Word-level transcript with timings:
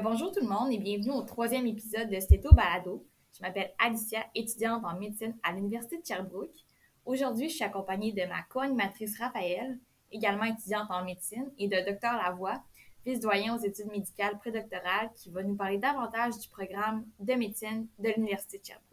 bonjour 0.00 0.32
tout 0.32 0.40
le 0.40 0.48
monde 0.48 0.72
et 0.72 0.78
bienvenue 0.78 1.10
au 1.10 1.22
troisième 1.22 1.66
épisode 1.66 2.08
de 2.08 2.18
Stéto 2.18 2.54
Balado. 2.54 3.06
Je 3.36 3.42
m'appelle 3.42 3.72
Alicia, 3.78 4.24
étudiante 4.34 4.84
en 4.84 4.98
médecine 4.98 5.36
à 5.42 5.52
l'Université 5.52 5.98
de 5.98 6.06
Sherbrooke. 6.06 6.64
Aujourd'hui, 7.04 7.48
je 7.48 7.56
suis 7.56 7.64
accompagnée 7.64 8.12
de 8.12 8.24
ma 8.26 8.42
co-animatrice 8.48 9.18
Raphaël, 9.18 9.78
également 10.10 10.44
étudiante 10.44 10.90
en 10.90 11.04
médecine, 11.04 11.50
et 11.58 11.68
de 11.68 11.76
Dr 11.76 12.12
Lavoie, 12.12 12.62
vice-doyen 13.04 13.56
aux 13.56 13.58
études 13.58 13.90
médicales 13.90 14.38
prédoctorales, 14.38 15.10
qui 15.14 15.30
va 15.30 15.42
nous 15.42 15.56
parler 15.56 15.78
davantage 15.78 16.38
du 16.38 16.48
programme 16.48 17.04
de 17.18 17.34
médecine 17.34 17.86
de 17.98 18.10
l'Université 18.10 18.58
de 18.58 18.64
Sherbrooke. 18.64 18.88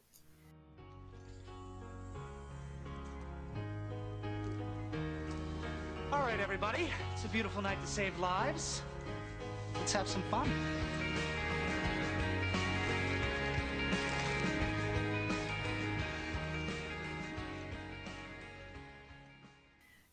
All 6.12 6.26
right, 6.26 6.40
everybody. 6.42 6.88
It's 7.14 7.24
a 7.24 7.30
beautiful 7.30 7.62
night 7.62 7.80
to 7.80 7.88
save 7.88 8.20
lives. 8.20 8.82
Let's 9.80 9.94
have 9.94 10.08
some 10.08 10.24
fun. 10.30 10.46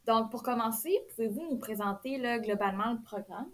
Donc, 0.07 0.31
pour 0.31 0.43
commencer, 0.43 0.91
pouvez-vous 1.11 1.49
nous 1.51 1.59
présenter 1.59 2.17
là, 2.19 2.39
globalement 2.39 2.93
le 2.93 3.03
programme? 3.03 3.51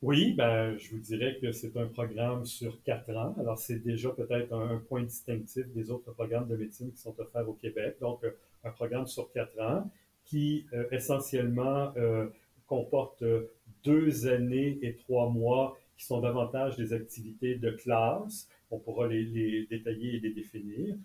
Oui, 0.00 0.32
ben, 0.32 0.76
je 0.78 0.90
vous 0.90 0.98
dirais 0.98 1.38
que 1.40 1.52
c'est 1.52 1.76
un 1.76 1.86
programme 1.86 2.44
sur 2.44 2.82
quatre 2.82 3.10
ans. 3.16 3.34
Alors, 3.38 3.58
c'est 3.58 3.78
déjà 3.78 4.10
peut-être 4.10 4.52
un, 4.52 4.78
point 4.78 5.02
distinctif 5.02 5.66
des 5.72 5.90
autres 5.90 6.12
programmes 6.12 6.48
de 6.48 6.56
médecine 6.56 6.92
qui 6.92 6.98
sont 6.98 7.14
offerts 7.18 7.48
au 7.48 7.54
Québec. 7.54 7.96
Donc, 8.00 8.24
euh, 8.24 8.30
un 8.64 8.70
programme 8.70 9.06
sur 9.06 9.30
quatre 9.32 9.58
ans 9.60 9.90
qui 10.24 10.66
euh, 10.72 10.84
essentiellement 10.90 11.92
euh, 11.96 12.26
comporte 12.66 13.22
deux 13.84 14.26
années 14.26 14.78
et 14.82 14.96
trois 14.96 15.28
mois 15.28 15.76
qui 15.96 16.04
sont 16.06 16.20
davantage 16.20 16.76
des 16.76 16.92
activités 16.92 17.56
de 17.56 17.70
classe. 17.70 18.48
On 18.70 18.78
pourra 18.78 19.06
les, 19.06 19.66
détailler 19.70 20.16
et 20.16 20.20
les 20.20 20.32
définir. 20.32 20.96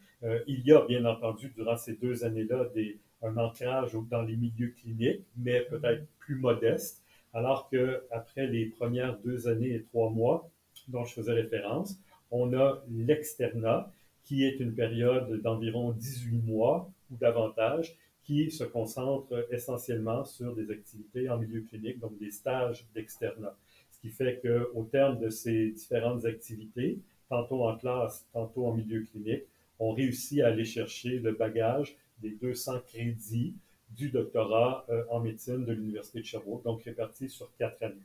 il 0.47 0.65
y 0.65 0.71
a 0.71 0.85
bien 0.85 1.05
entendu 1.05 1.51
durant 1.55 1.77
ces 1.77 1.93
deux 1.93 2.23
années-là 2.23 2.65
des, 2.73 2.99
un 3.21 3.37
ancrage 3.37 3.91
dans 4.09 4.21
les 4.21 4.35
milieux 4.35 4.73
cliniques, 4.79 5.25
mais 5.37 5.61
peut-être 5.61 6.05
plus 6.19 6.35
modeste, 6.35 7.03
alors 7.33 7.69
qu'après 7.69 8.47
les 8.47 8.65
premières 8.67 9.17
deux 9.19 9.47
années 9.47 9.73
et 9.75 9.83
trois 9.83 10.09
mois 10.09 10.49
dont 10.87 11.05
je 11.05 11.13
faisais 11.13 11.33
référence, 11.33 11.99
on 12.31 12.53
a 12.53 12.83
l'externat, 12.89 13.91
qui 14.23 14.45
est 14.45 14.59
une 14.59 14.73
période 14.73 15.41
d'environ 15.41 15.91
18 15.91 16.41
mois 16.43 16.91
ou 17.11 17.17
davantage, 17.17 17.97
qui 18.29 18.51
se 18.51 18.63
concentre 18.63 19.47
essentiellement 19.49 20.23
sur 20.23 20.53
des 20.53 20.69
activités 20.69 21.27
en 21.31 21.39
milieu 21.39 21.61
clinique, 21.61 21.97
donc 21.97 22.15
des 22.19 22.29
stages 22.29 22.85
d'externat. 22.93 23.57
Ce 23.89 23.99
qui 23.99 24.09
fait 24.09 24.39
qu'au 24.39 24.83
terme 24.83 25.17
de 25.17 25.31
ces 25.31 25.71
différentes 25.71 26.25
activités, 26.25 26.99
tantôt 27.27 27.67
en 27.67 27.75
classe, 27.75 28.27
tantôt 28.31 28.67
en 28.67 28.75
milieu 28.75 29.01
clinique, 29.01 29.45
on 29.79 29.93
réussit 29.93 30.41
à 30.41 30.49
aller 30.49 30.63
chercher 30.63 31.17
le 31.17 31.31
bagage 31.31 31.97
des 32.21 32.29
200 32.29 32.81
crédits 32.85 33.55
du 33.97 34.11
doctorat 34.11 34.85
euh, 34.89 35.03
en 35.09 35.21
médecine 35.21 35.65
de 35.65 35.73
l'Université 35.73 36.19
de 36.19 36.25
Sherbrooke, 36.25 36.63
donc 36.63 36.83
répartis 36.83 37.29
sur 37.29 37.49
quatre 37.57 37.81
années. 37.81 37.95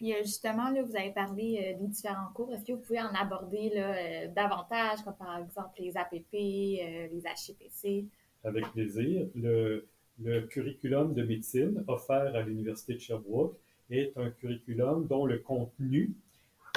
Puis 0.00 0.14
euh, 0.14 0.22
justement, 0.22 0.70
là, 0.70 0.82
vous 0.82 0.96
avez 0.96 1.10
parlé 1.10 1.74
euh, 1.76 1.78
des 1.78 1.88
différents 1.88 2.32
cours. 2.34 2.50
Est-ce 2.54 2.64
que 2.64 2.72
vous 2.72 2.80
pouvez 2.80 3.02
en 3.02 3.14
aborder 3.14 3.68
là, 3.68 4.28
davantage, 4.28 5.04
comme 5.04 5.14
par 5.14 5.38
exemple 5.38 5.78
les 5.78 5.94
APP, 5.94 6.32
les 6.32 7.22
HCPC? 7.22 8.06
Avec 8.42 8.64
plaisir. 8.72 9.26
Le, 9.34 9.86
curriculum 10.48 11.12
de 11.12 11.22
médecine 11.22 11.84
offert 11.86 12.34
à 12.34 12.40
l'Université 12.40 12.94
de 12.94 12.98
Sherbrooke 12.98 13.58
est 13.90 14.16
un 14.16 14.30
curriculum 14.30 15.06
dont 15.06 15.26
le 15.26 15.38
contenu 15.38 16.14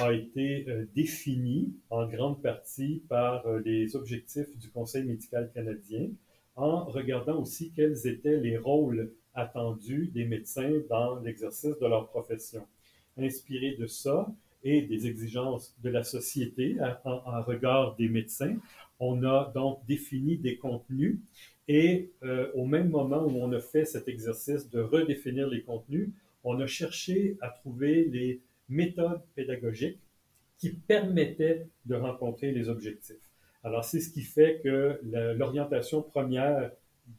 a 0.01 0.11
été 0.11 0.65
euh, 0.67 0.85
défini 0.93 1.73
en 1.89 2.05
grande 2.07 2.41
partie 2.41 3.03
par 3.07 3.47
euh, 3.47 3.61
les 3.63 3.95
objectifs 3.95 4.57
du 4.57 4.69
Conseil 4.69 5.05
médical 5.05 5.49
canadien, 5.53 6.09
en 6.57 6.83
regardant 6.83 7.39
aussi 7.41 7.71
quels 7.71 8.05
étaient 8.05 8.37
les 8.37 8.57
rôles 8.57 9.13
attendus 9.33 10.11
des 10.13 10.25
médecins 10.25 10.81
dans 10.89 11.19
l'exercice 11.19 11.79
de 11.79 11.87
leur 11.87 12.09
profession. 12.09 12.65
Inspiré 13.17 13.75
de 13.79 13.85
ça 13.85 14.33
et 14.63 14.81
des 14.81 15.07
exigences 15.07 15.75
de 15.83 15.89
la 15.89 16.03
société 16.03 16.77
en, 17.03 17.41
regard 17.43 17.95
des 17.95 18.07
médecins, 18.07 18.57
on 18.99 19.23
a 19.23 19.51
donc 19.53 19.85
défini 19.87 20.37
des 20.37 20.57
contenus 20.57 21.19
et 21.67 22.11
euh, 22.23 22.51
au 22.53 22.65
même 22.65 22.89
moment 22.89 23.23
où 23.23 23.37
on 23.41 23.51
a 23.51 23.59
fait 23.59 23.85
cet 23.85 24.07
exercice 24.07 24.69
de 24.69 24.81
redéfinir 24.81 25.47
les 25.47 25.61
contenus, 25.63 26.09
on 26.43 26.59
a 26.59 26.67
cherché 26.67 27.37
à 27.41 27.49
trouver 27.49 28.05
les 28.05 28.41
méthode 28.69 29.21
pédagogique 29.35 29.99
qui 30.57 30.71
permettait 30.71 31.67
de 31.85 31.95
rencontrer 31.95 32.51
les 32.51 32.69
objectifs. 32.69 33.15
Alors, 33.63 33.85
c'est 33.85 33.99
ce 33.99 34.09
qui 34.09 34.21
fait 34.21 34.61
que 34.63 34.99
l'orientation 35.35 36.01
première 36.01 36.71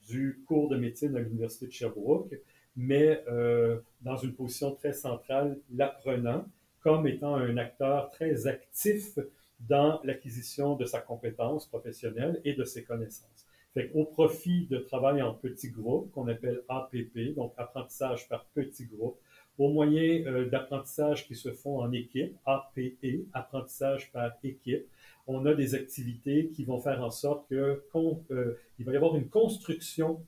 du 0.08 0.42
cours 0.46 0.68
de 0.68 0.76
médecine 0.76 1.16
à 1.16 1.20
l'Université 1.20 1.66
de 1.66 1.72
Sherbrooke 1.72 2.34
met 2.76 3.24
euh, 3.28 3.78
dans 4.02 4.16
une 4.16 4.34
position 4.34 4.74
très 4.74 4.92
centrale 4.92 5.58
l'apprenant 5.72 6.46
comme 6.80 7.06
étant 7.06 7.34
un 7.34 7.56
acteur 7.56 8.10
très 8.10 8.46
actif 8.46 9.18
dans 9.60 10.00
l'acquisition 10.04 10.76
de 10.76 10.84
sa 10.84 11.00
compétence 11.00 11.66
professionnelle 11.66 12.40
et 12.44 12.52
de 12.52 12.64
ses 12.64 12.84
connaissances. 12.84 13.46
Fait 13.72 13.90
au 13.94 14.04
profit 14.04 14.66
de 14.66 14.78
travail 14.78 15.22
en 15.22 15.34
petits 15.34 15.70
groupes, 15.70 16.12
qu'on 16.12 16.28
appelle 16.28 16.62
APP, 16.68 17.34
donc 17.34 17.52
apprentissage 17.56 18.28
par 18.28 18.44
petits 18.54 18.86
groupes, 18.86 19.18
au 19.58 19.68
moyen 19.68 20.24
euh, 20.26 20.48
d'apprentissage 20.48 21.26
qui 21.26 21.34
se 21.34 21.52
font 21.52 21.80
en 21.80 21.92
équipe, 21.92 22.36
APE, 22.44 23.26
apprentissage 23.32 24.12
par 24.12 24.32
équipe. 24.42 24.86
On 25.26 25.46
a 25.46 25.54
des 25.54 25.74
activités 25.74 26.50
qui 26.54 26.64
vont 26.64 26.80
faire 26.80 27.02
en 27.02 27.10
sorte 27.10 27.48
que 27.48 27.82
euh, 27.94 28.58
il 28.78 28.84
va 28.84 28.92
y 28.92 28.96
avoir 28.96 29.16
une 29.16 29.28
construction 29.28 30.20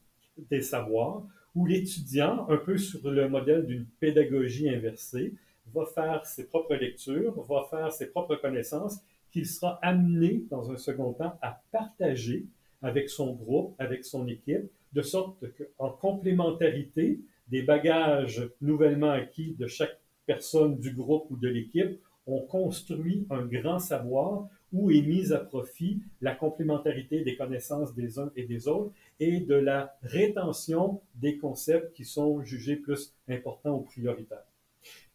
des 0.51 0.63
savoirs 0.63 1.23
où 1.57 1.67
l'étudiant, 1.67 2.47
un 2.51 2.59
peu 2.59 2.77
sur 2.77 3.11
le 3.11 3.29
modèle 3.29 3.67
d'une 3.67 3.87
pédagogie 3.99 4.69
inversée, 4.69 5.33
va 5.75 5.87
faire 5.87 6.25
ses 6.27 6.47
propres 6.47 6.77
lectures, 6.77 7.43
va 7.49 7.67
faire 7.71 7.91
ses 7.91 8.11
propres 8.11 8.37
connaissances, 8.37 9.01
qu'il 9.33 9.47
sera 9.47 9.79
amené 9.83 10.45
dans 10.51 10.71
un 10.71 10.77
second 10.77 11.15
temps 11.15 11.37
à 11.43 11.63
partager 11.73 12.47
avec 12.83 13.09
son 13.09 13.33
groupe, 13.33 13.75
avec 13.79 14.05
son 14.05 14.29
équipe, 14.29 14.71
de 14.93 15.03
sorte 15.03 15.45
qu'en 15.77 15.91
complémentarité, 15.91 17.21
des 17.49 17.63
bagages 17.63 18.49
nouvellement 18.61 19.11
acquis 19.11 19.57
de 19.59 19.67
chaque 19.67 19.99
personne 20.27 20.79
du 20.79 20.93
groupe 20.93 21.27
ou 21.31 21.37
de 21.37 21.49
l'équipe, 21.49 21.99
on 22.27 22.41
construit 22.41 23.27
un 23.31 23.45
grand 23.47 23.79
savoir 23.79 24.49
où 24.73 24.91
est 24.91 25.03
mise 25.03 25.33
à 25.33 25.39
profit 25.39 26.03
la 26.21 26.35
complémentarité 26.35 27.23
des 27.23 27.37
connaissances 27.37 27.95
des 27.95 28.19
uns 28.19 28.31
et 28.37 28.45
des 28.45 28.69
autres 28.69 28.93
et 29.21 29.41
de 29.41 29.55
la 29.55 29.97
rétention 30.03 31.01
des 31.15 31.39
concepts 31.39 31.95
qui 31.95 32.05
sont 32.05 32.43
jugés 32.43 32.77
plus 32.77 33.15
importants 33.29 33.77
ou 33.77 33.81
prioritaires. 33.81 34.45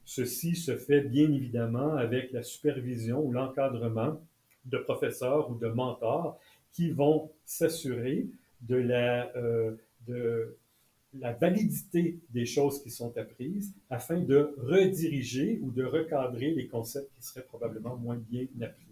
Ceci 0.06 0.56
se 0.56 0.76
fait 0.76 1.02
bien 1.02 1.32
évidemment 1.32 1.96
avec 1.96 2.32
la 2.32 2.44
supervision 2.44 3.24
ou 3.24 3.32
l'encadrement 3.32 4.20
de 4.66 4.78
professeurs 4.78 5.50
ou 5.50 5.56
de 5.56 5.68
mentors 5.68 6.40
qui 6.74 6.92
vont 6.92 7.32
s'assurer 7.46 8.28
de 8.62 8.76
la, 8.76 9.32
euh, 9.36 9.76
validité 11.40 12.20
des 12.30 12.46
choses 12.46 12.82
qui 12.82 12.90
sont 12.90 13.18
apprises 13.18 13.74
afin 13.90 14.20
de 14.20 14.54
rediriger 14.58 15.60
ou 15.62 15.72
de 15.72 15.84
recadrer 15.84 16.52
les 16.52 16.68
concepts 16.68 17.12
qui 17.16 17.24
seraient 17.24 17.46
probablement 17.46 17.98
moins 17.98 18.18
bien 18.18 18.48
appris. 18.62 18.91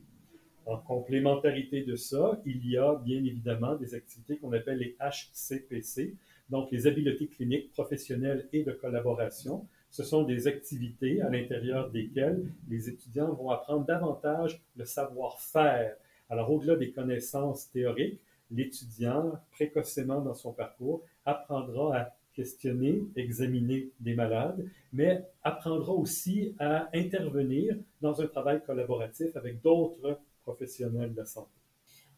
En 0.70 0.78
complémentarité 0.78 1.82
de 1.82 1.96
ça, 1.96 2.40
il 2.46 2.64
y 2.70 2.78
a 2.78 2.94
bien 3.04 3.18
évidemment 3.18 3.74
des 3.76 3.96
activités 3.96 4.38
qu'on 4.38 4.54
appelle 4.54 4.78
les 4.78 4.96
HCPC, 5.00 6.14
donc 6.52 6.70
les 6.70 6.86
habiletés 6.86 7.26
cliniques 7.26 7.72
professionnelles 7.72 8.48
et 8.54 8.64
de 8.64 8.72
collaboration. 8.74 9.66
Ce 9.90 10.04
sont 10.04 10.22
des 10.22 10.46
activités 10.46 11.22
à 11.24 11.30
l'intérieur 11.32 11.90
desquelles 11.90 12.52
les 12.70 12.88
étudiants 12.88 13.34
vont 13.34 13.50
apprendre 13.50 13.84
davantage 13.88 14.62
le 14.78 14.86
savoir-faire. 14.86 15.96
Alors, 16.30 16.52
au-delà 16.52 16.76
des 16.76 16.92
connaissances 16.92 17.72
théoriques, 17.72 18.20
l'étudiant, 18.52 19.40
précocement 19.52 20.22
dans 20.22 20.36
son 20.36 20.54
parcours, 20.54 21.02
apprendra 21.26 21.98
à 21.98 22.16
questionner, 22.36 23.06
examiner 23.16 23.90
des 24.00 24.14
malades, 24.14 24.64
mais 24.94 25.26
apprendra 25.44 25.94
aussi 25.94 26.54
à 26.60 26.90
intervenir 26.94 27.76
dans 28.02 28.22
un 28.22 28.28
travail 28.28 28.62
collaboratif 28.64 29.36
avec 29.36 29.64
d'autres 29.64 30.20
professionnels 30.44 31.14
de 31.14 31.18
la 31.18 31.26
santé. 31.26 31.52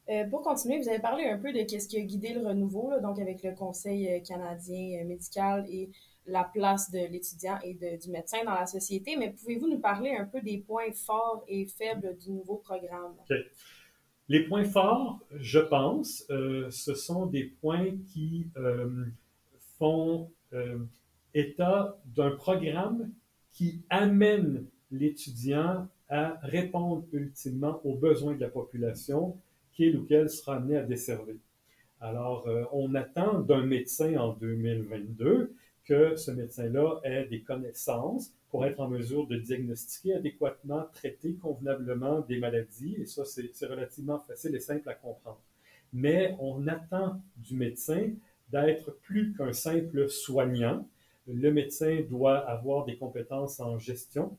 Euh, 0.10 0.26
pour 0.26 0.42
continuer, 0.42 0.80
vous 0.80 0.90
avez 0.90 1.00
parlé 1.00 1.26
un 1.26 1.38
peu 1.38 1.54
de 1.54 1.60
ce 1.60 1.88
qui 1.88 1.98
a 1.98 2.02
guidé 2.02 2.34
le 2.34 2.46
renouveau, 2.46 2.92
donc 3.02 3.20
avec 3.20 3.44
le 3.44 3.54
Conseil 3.54 4.10
euh, 4.10 4.20
canadien 4.20 5.00
euh, 5.00 5.06
médical 5.06 5.66
et 5.70 5.90
la 6.26 6.44
place 6.44 6.92
de 6.92 7.00
l'étudiant 7.00 7.58
et 7.64 7.74
du 7.74 8.10
médecin 8.10 8.44
dans 8.46 8.54
la 8.54 8.68
société, 8.68 9.16
mais 9.18 9.32
pouvez-vous 9.32 9.68
nous 9.68 9.80
parler 9.80 10.12
un 10.12 10.26
peu 10.26 10.40
des 10.42 10.60
points 10.60 10.92
forts 10.94 11.44
et 11.48 11.66
faibles 11.66 12.16
du 12.18 12.32
nouveau 12.32 12.58
programme? 12.58 13.16
Les 14.28 14.44
points 14.48 14.64
forts, 14.64 15.20
je 15.36 15.60
pense, 15.60 16.24
euh, 16.30 16.70
ce 16.70 16.94
sont 16.94 17.26
des 17.26 17.46
points 17.46 17.92
qui 18.14 18.48
euh, 18.56 19.06
font 19.78 20.32
état 21.34 21.98
d'un 22.06 22.32
programme 22.32 23.12
qui 23.52 23.82
amène 23.90 24.66
l'étudiant 24.92 25.88
à 26.12 26.38
répondre 26.44 27.06
ultimement 27.13 27.81
aux 27.84 27.96
besoins 27.96 28.36
de 28.36 28.42
la 28.42 28.50
population 28.50 29.38
qu'il 29.74 29.98
ou 29.98 30.04
qu'elle 30.04 30.30
sera 30.30 30.58
amené 30.58 30.78
à 30.78 30.84
desservir. 30.84 31.38
Alors, 32.02 32.48
euh, 32.48 32.66
on 32.74 32.94
attend 32.96 33.40
d'un 33.40 33.66
médecin 33.66 34.16
en 34.18 34.34
2022 34.34 35.56
que 35.86 36.16
ce 36.16 36.31
médecin-là 36.31 37.00
ait 37.04 37.25
des 37.25 37.42
connaissances 37.42 38.34
pour 38.50 38.66
être 38.66 38.81
en 38.81 38.90
mesure 38.90 39.25
de 39.28 39.38
diagnostiquer 39.38 40.16
adéquatement, 40.16 40.86
traiter 40.94 41.36
convenablement 41.36 42.19
des 42.22 42.38
maladies. 42.38 42.98
Et 43.00 43.06
ça, 43.06 43.24
c'est 43.24 43.66
relativement 43.66 44.19
facile 44.19 44.54
et 44.56 44.60
simple 44.60 44.90
à 44.90 44.94
comprendre. 44.94 45.42
Mais 45.94 46.36
on 46.40 46.68
attend 46.68 47.22
du 47.38 47.56
médecin 47.56 48.10
d'être 48.50 48.92
plus 49.02 49.34
qu'un 49.34 49.54
simple 49.54 50.10
soignant. 50.10 50.86
Le 51.28 51.52
médecin 51.52 52.02
doit 52.10 52.38
avoir 52.38 52.86
des 52.86 52.98
compétences 52.98 53.60
en 53.62 53.80
gestion, 53.80 54.38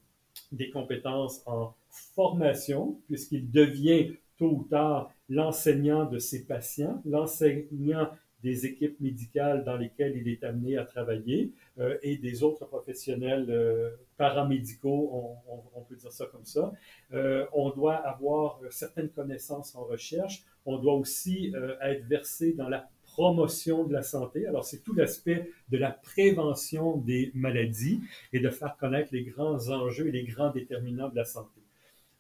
des 0.53 0.71
compétences 0.71 1.43
en 1.47 1.75
formation, 1.91 3.01
puisqu'il 3.07 3.51
devient 3.51 4.17
tôt 4.39 4.51
ou 4.51 4.67
tard 4.71 5.11
l'enseignant 5.29 6.05
de 6.05 6.19
ses 6.19 6.45
patients, 6.45 7.01
l'enseignant 7.05 8.09
des 8.43 8.67
équipes 8.67 9.01
médicales 9.01 9.65
dans 9.65 9.77
lesquelles 9.77 10.17
il 10.17 10.29
est 10.29 10.43
amené 10.43 10.77
à 10.77 10.85
travailler 10.85 11.53
euh, 11.79 11.97
et 12.03 12.17
des 12.17 12.43
autres 12.43 12.67
professionnels 12.67 13.47
euh, 13.49 13.91
paramédicaux, 14.17 15.41
on, 15.75 15.81
peut 15.83 15.97
dire 15.97 16.13
ça 16.13 16.27
comme 16.27 16.45
ça. 16.45 16.73
Euh, 17.13 17.47
on 17.53 17.71
doit 17.71 17.95
avoir 17.95 18.61
certaines 18.71 19.11
connaissances 19.11 19.75
en 19.75 19.85
recherche. 19.85 20.43
On 20.67 20.79
doit 20.79 20.95
aussi 20.95 21.53
être 21.81 22.05
versé 22.07 22.53
dans 22.53 22.69
la 22.69 22.89
promotion 23.13 23.85
de 23.85 23.93
la 23.93 24.03
santé. 24.03 24.47
Alors, 24.47 24.65
c'est 24.65 24.83
tout 24.83 24.95
l'aspect 24.95 25.51
de 25.69 25.77
la 25.77 25.91
prévention 25.91 26.97
des 26.97 27.31
maladies 27.35 28.01
et 28.33 28.41
de 28.41 28.49
faire 28.49 28.77
connaître 28.79 29.11
les 29.13 29.25
grands 29.25 29.69
enjeux 29.69 30.09
et 30.09 30.13
les 30.13 30.25
grands 30.25 30.51
déterminants 30.51 31.11
de 31.11 31.17
la 31.17 31.27
santé. 31.27 31.61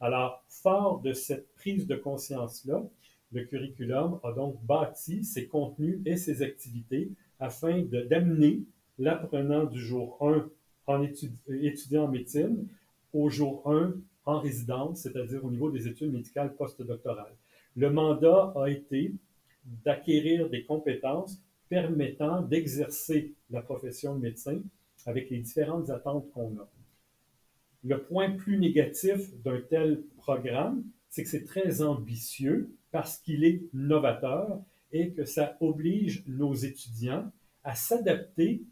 Alors, 0.00 0.44
fort 0.48 1.00
de 1.00 1.12
cette 1.12 1.54
prise 1.54 1.86
de 1.86 1.96
conscience-là, 1.96 2.84
le 3.32 3.44
curriculum 3.44 4.20
a 4.22 4.32
donc 4.32 4.62
bâti 4.64 5.24
ses 5.24 5.46
contenus 5.46 6.00
et 6.04 6.16
ses 6.16 6.42
activités 6.42 7.10
afin 7.40 7.82
d'amener 8.10 8.60
l'apprenant 8.98 9.64
du 9.64 9.80
jour 9.80 10.18
1 10.20 10.48
en 10.86 11.02
étudiant 11.02 12.04
en 12.04 12.08
médecine 12.08 12.66
au 13.14 13.30
jour 13.30 13.62
1 13.64 13.94
en 14.26 14.38
résidence, 14.40 15.00
c'est-à-dire 15.00 15.44
au 15.44 15.50
niveau 15.50 15.70
des 15.70 15.88
études 15.88 16.12
médicales 16.12 16.54
postdoctorales. 16.54 17.34
Le 17.76 17.90
mandat 17.90 18.52
a 18.54 18.68
été 18.68 19.14
d'acquérir 19.64 20.48
des 20.48 20.64
compétences 20.64 21.40
permettant 21.68 22.42
d'exercer 22.42 23.34
la 23.50 23.62
profession 23.62 24.14
de 24.14 24.20
médecin 24.20 24.60
avec 25.06 25.30
les 25.30 25.38
différentes 25.38 25.90
attentes 25.90 26.30
qu'on 26.32 26.56
a. 26.58 26.68
Le 27.84 28.02
point 28.02 28.30
plus 28.30 28.58
négatif 28.58 29.34
d'un 29.42 29.60
tel 29.60 30.02
programme, 30.16 30.84
c'est 31.08 31.24
que 31.24 31.28
c'est 31.28 31.44
très 31.44 31.82
ambitieux 31.82 32.70
parce 32.90 33.18
qu'il 33.18 33.44
est 33.44 33.62
novateur 33.72 34.60
et 34.92 35.10
que 35.12 35.24
ça 35.24 35.56
oblige 35.60 36.22
nos 36.26 36.54
étudiants 36.54 37.30
à 37.64 37.74
s'adapter 37.74 38.62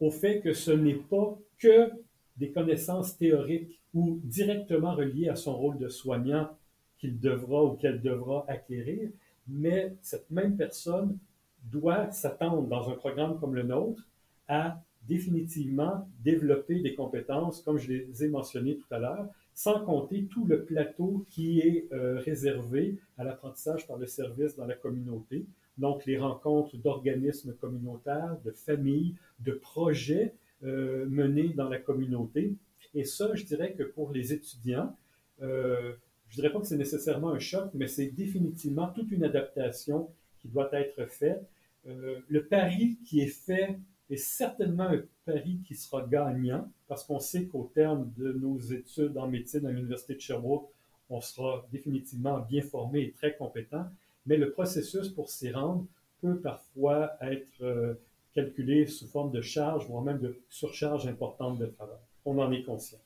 au 0.00 0.10
fait 0.10 0.40
que 0.40 0.52
ce 0.52 0.72
n'est 0.72 0.94
pas 0.94 1.38
que 1.58 1.90
des 2.36 2.50
connaissances 2.50 3.16
théoriques 3.16 3.80
ou 3.94 4.20
directement 4.24 4.94
reliées 4.94 5.28
à 5.28 5.36
son 5.36 5.56
rôle 5.56 5.78
de 5.78 5.88
soignant 5.88 6.50
qu'il 6.98 7.20
devra 7.20 7.64
ou 7.64 7.76
qu'elle 7.76 8.00
devra 8.00 8.44
acquérir, 8.48 9.10
mais 9.48 9.96
cette 10.00 10.30
même 10.30 10.56
personne 10.56 11.18
doit 11.64 12.10
s'attendre 12.10 12.66
dans 12.66 12.90
un 12.90 12.94
programme 12.94 13.38
comme 13.38 13.54
le 13.54 13.62
nôtre 13.62 14.08
à 14.48 14.82
définitivement 15.06 16.08
développer 16.22 16.80
des 16.80 16.94
compétences, 16.94 17.60
comme 17.62 17.78
je 17.78 17.92
les 17.92 18.24
ai 18.24 18.28
mentionnées 18.28 18.76
tout 18.76 18.94
à 18.94 18.98
l'heure, 18.98 19.28
sans 19.54 19.84
compter 19.84 20.26
tout 20.26 20.46
le 20.46 20.64
plateau 20.64 21.26
qui 21.28 21.60
est 21.60 21.88
euh, 21.92 22.18
réservé 22.18 22.98
à 23.18 23.24
l'apprentissage 23.24 23.86
par 23.86 23.98
le 23.98 24.06
service 24.06 24.56
dans 24.56 24.66
la 24.66 24.74
communauté. 24.74 25.46
Donc, 25.78 26.06
les 26.06 26.18
rencontres 26.18 26.76
d'organismes 26.76 27.54
communautaires, 27.54 28.36
de 28.44 28.50
familles, 28.50 29.14
de 29.40 29.52
projets 29.52 30.34
euh, 30.64 31.06
menés 31.08 31.48
dans 31.48 31.68
la 31.68 31.78
communauté. 31.78 32.54
Et 32.94 33.04
ça, 33.04 33.34
je 33.34 33.44
dirais 33.44 33.72
que 33.72 33.82
pour 33.82 34.12
les 34.12 34.32
étudiants, 34.32 34.96
euh, 35.42 35.94
je 36.32 36.36
dirais 36.36 36.50
pas 36.50 36.60
que 36.60 36.66
c'est 36.66 36.78
nécessairement 36.78 37.28
un 37.28 37.38
choc, 37.38 37.68
mais 37.74 37.88
c'est 37.88 38.06
définitivement 38.06 38.88
toute 38.88 39.12
une 39.12 39.22
adaptation 39.22 40.08
qui 40.40 40.48
doit 40.48 40.70
être 40.72 41.04
faite. 41.04 41.46
le 41.84 42.46
pari 42.46 42.96
qui 43.04 43.20
est 43.20 43.26
fait 43.26 43.78
est 44.08 44.16
certainement 44.16 44.84
un 44.84 45.02
pari 45.26 45.60
qui 45.66 45.74
sera 45.74 46.06
gagnant 46.06 46.70
parce 46.88 47.04
qu'on 47.04 47.18
sait 47.18 47.44
qu'au 47.44 47.70
terme 47.74 48.10
de 48.16 48.32
nos 48.32 48.58
études 48.58 49.18
en 49.18 49.28
médecine 49.28 49.66
à 49.66 49.72
l'Université 49.72 50.14
de 50.14 50.20
Sherbrooke, 50.20 50.70
on 51.10 51.20
sera 51.20 51.66
définitivement 51.70 52.38
bien 52.40 52.62
formé 52.62 53.02
et 53.02 53.12
très 53.12 53.36
compétent, 53.36 53.84
mais 54.24 54.38
le 54.38 54.52
processus 54.52 55.10
pour 55.10 55.28
s'y 55.28 55.50
rendre 55.50 55.84
peut 56.22 56.40
parfois 56.40 57.12
être 57.20 57.62
euh, 57.62 57.92
calculé 58.32 58.86
sous 58.86 59.06
forme 59.06 59.32
de 59.32 59.42
charge, 59.42 59.86
voire 59.86 60.02
même 60.02 60.18
de 60.18 60.40
surcharge 60.48 61.06
importante 61.06 61.58
de 61.58 61.66
travail. 61.66 61.98
On 62.24 62.38
en 62.38 62.50
est 62.52 62.62
conscient. 62.62 63.00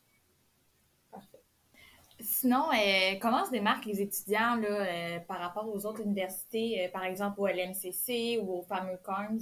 Sinon, 2.26 2.64
euh, 2.72 3.14
comment 3.20 3.44
se 3.44 3.52
démarquent 3.52 3.86
les 3.86 4.02
étudiants 4.02 4.56
là, 4.56 4.86
euh, 4.86 5.18
par 5.20 5.38
rapport 5.38 5.72
aux 5.72 5.86
autres 5.86 6.02
universités, 6.02 6.90
par 6.92 7.04
exemple 7.04 7.40
au 7.40 7.46
LMCC 7.46 8.38
ou 8.42 8.58
au 8.58 8.62
fameux 8.62 8.98
CARMS? 9.04 9.40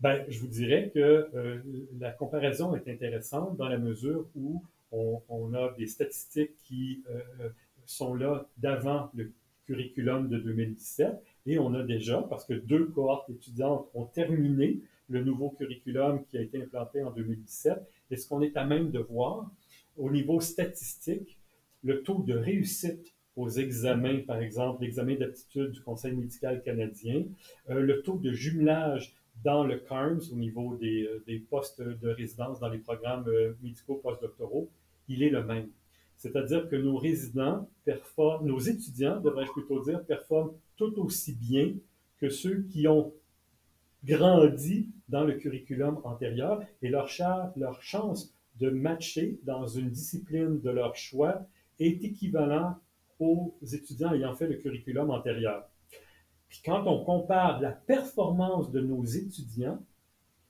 Ben, 0.00 0.24
je 0.28 0.40
vous 0.40 0.46
dirais 0.46 0.90
que 0.94 1.28
euh, 1.34 1.62
la 1.98 2.10
comparaison 2.10 2.74
est 2.74 2.88
intéressante 2.88 3.56
dans 3.58 3.68
la 3.68 3.76
mesure 3.76 4.26
où 4.34 4.62
on, 4.92 5.52
a 5.52 5.72
des 5.78 5.86
statistiques 5.86 6.56
qui 6.64 7.04
euh, 7.10 7.50
sont 7.84 8.14
là 8.14 8.48
d'avant 8.56 9.10
le 9.14 9.32
curriculum 9.66 10.28
de 10.28 10.38
2017 10.38 11.22
et 11.46 11.58
on 11.58 11.74
a 11.74 11.82
déjà, 11.82 12.22
parce 12.30 12.46
que 12.46 12.54
deux 12.54 12.86
cohortes 12.86 13.28
étudiantes 13.28 13.88
ont 13.94 14.06
terminé 14.06 14.80
le 15.08 15.22
nouveau 15.22 15.50
curriculum 15.50 16.24
qui 16.24 16.38
a 16.38 16.40
été 16.40 16.62
implanté 16.62 17.02
en 17.02 17.10
2017, 17.10 17.78
et 18.10 18.16
ce 18.16 18.28
qu'on 18.28 18.40
est 18.40 18.56
à 18.56 18.64
même 18.64 18.90
de 18.90 19.00
voir 19.00 19.50
au 19.96 20.10
niveau 20.10 20.40
statistique, 20.40 21.39
le 21.82 22.02
taux 22.02 22.22
de 22.22 22.34
réussite 22.34 23.14
aux 23.36 23.48
examens, 23.48 24.20
par 24.26 24.40
exemple 24.40 24.82
l'examen 24.82 25.16
d'aptitude 25.16 25.70
du 25.70 25.80
Conseil 25.80 26.12
médical 26.12 26.62
canadien, 26.62 27.24
euh, 27.70 27.80
le 27.80 28.02
taux 28.02 28.18
de 28.18 28.32
jumelage 28.32 29.14
dans 29.42 29.64
le 29.64 29.78
CARMS, 29.78 30.20
au 30.32 30.36
niveau 30.36 30.76
des, 30.76 31.04
euh, 31.04 31.22
des, 31.26 31.38
postes 31.38 31.80
de 31.80 32.08
résidence 32.08 32.60
dans 32.60 32.68
les 32.68 32.78
programmes 32.78 33.26
euh, 33.28 33.54
médicaux 33.62 33.96
postdoctoraux, 33.96 34.68
il 35.08 35.22
est 35.22 35.30
le 35.30 35.42
même. 35.44 35.68
C'est-à-dire 36.16 36.68
que 36.68 36.76
nos 36.76 36.98
résidents 36.98 37.68
performent, 37.84 38.46
nos 38.46 38.58
étudiants, 38.58 39.20
devrais-je 39.20 39.52
plutôt 39.52 39.82
dire, 39.82 40.04
performent 40.04 40.52
tout 40.76 40.98
aussi 40.98 41.34
bien 41.34 41.72
que 42.18 42.28
ceux 42.28 42.62
qui 42.70 42.86
ont 42.86 43.14
grandi 44.04 44.90
dans 45.08 45.24
le 45.24 45.34
curriculum 45.34 46.00
antérieur 46.04 46.62
et 46.82 46.88
leur, 46.88 47.08
leur 47.56 47.82
chance 47.82 48.34
de 48.58 48.68
matcher 48.68 49.38
dans 49.44 49.66
une 49.66 49.88
discipline 49.88 50.60
de 50.60 50.70
leur 50.70 50.94
choix 50.94 51.46
est 51.80 52.04
équivalent 52.04 52.76
aux 53.18 53.54
étudiants 53.62 54.14
ayant 54.14 54.34
fait 54.34 54.46
le 54.46 54.56
curriculum 54.56 55.10
antérieur. 55.10 55.68
Puis 56.48 56.60
quand 56.64 56.86
on 56.86 57.04
compare 57.04 57.60
la 57.60 57.70
performance 57.70 58.70
de 58.70 58.80
nos 58.80 59.04
étudiants 59.04 59.78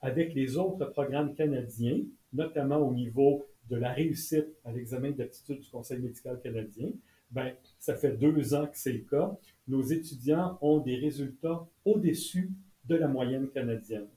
avec 0.00 0.34
les 0.34 0.56
autres 0.56 0.86
programmes 0.86 1.34
canadiens, 1.34 2.00
notamment 2.32 2.78
au 2.78 2.94
niveau 2.94 3.44
de 3.68 3.76
la 3.76 3.92
réussite 3.92 4.48
à 4.64 4.72
l'examen 4.72 5.10
d'aptitude 5.10 5.60
du 5.60 5.68
Conseil 5.68 6.00
médical 6.00 6.40
canadien, 6.42 6.88
ben, 7.30 7.52
ça 7.78 7.94
fait 7.94 8.16
deux 8.16 8.54
ans 8.54 8.66
que 8.66 8.76
c'est 8.76 8.92
le 8.92 9.00
cas. 9.00 9.36
Nos 9.68 9.82
étudiants 9.82 10.58
ont 10.62 10.78
des 10.78 10.96
résultats 10.96 11.66
au-dessus 11.84 12.50
de 12.86 12.96
la 12.96 13.06
moyenne 13.06 13.48
canadienne. 13.48 14.08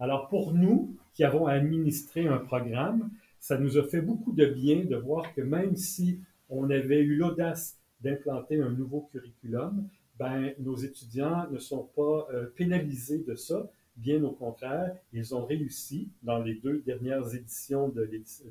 Alors 0.00 0.28
pour 0.28 0.52
nous 0.54 0.96
qui 1.14 1.24
avons 1.24 1.46
administré 1.46 2.26
un 2.26 2.38
programme, 2.38 3.10
ça 3.38 3.58
nous 3.58 3.78
a 3.78 3.84
fait 3.84 4.00
beaucoup 4.00 4.32
de 4.32 4.46
bien 4.46 4.84
de 4.84 4.96
voir 4.96 5.34
que 5.34 5.40
même 5.40 5.76
si 5.76 6.20
on 6.48 6.70
avait 6.70 7.00
eu 7.00 7.16
l'audace 7.16 7.78
d'implanter 8.00 8.60
un 8.60 8.70
nouveau 8.70 9.08
curriculum, 9.12 9.88
ben, 10.18 10.52
nos 10.58 10.76
étudiants 10.76 11.48
ne 11.50 11.58
sont 11.58 11.88
pas 11.94 12.28
euh, 12.32 12.46
pénalisés 12.56 13.24
de 13.26 13.34
ça. 13.34 13.70
Bien 13.96 14.22
au 14.22 14.30
contraire, 14.30 14.96
ils 15.12 15.34
ont 15.34 15.44
réussi 15.44 16.08
dans 16.22 16.38
les 16.38 16.54
deux 16.54 16.82
dernières 16.86 17.34
éditions 17.34 17.88
de 17.88 18.08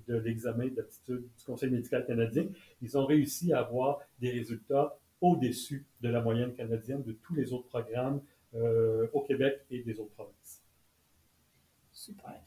l'examen 0.08 0.68
d'aptitude 0.68 1.24
du 1.38 1.46
Conseil 1.46 1.70
médical 1.70 2.06
canadien, 2.06 2.48
ils 2.82 2.98
ont 2.98 3.06
réussi 3.06 3.54
à 3.54 3.60
avoir 3.60 4.00
des 4.20 4.30
résultats 4.30 4.98
au-dessus 5.22 5.86
de 6.02 6.10
la 6.10 6.22
moyenne 6.22 6.54
canadienne 6.54 7.02
de 7.04 7.14
tous 7.14 7.34
les 7.34 7.54
autres 7.54 7.68
programmes 7.68 8.22
euh, 8.56 9.08
au 9.14 9.22
Québec 9.22 9.62
et 9.72 9.82
des 9.84 10.00
autres 10.00 10.12
provinces. 10.12 10.62
Super. 11.92 12.42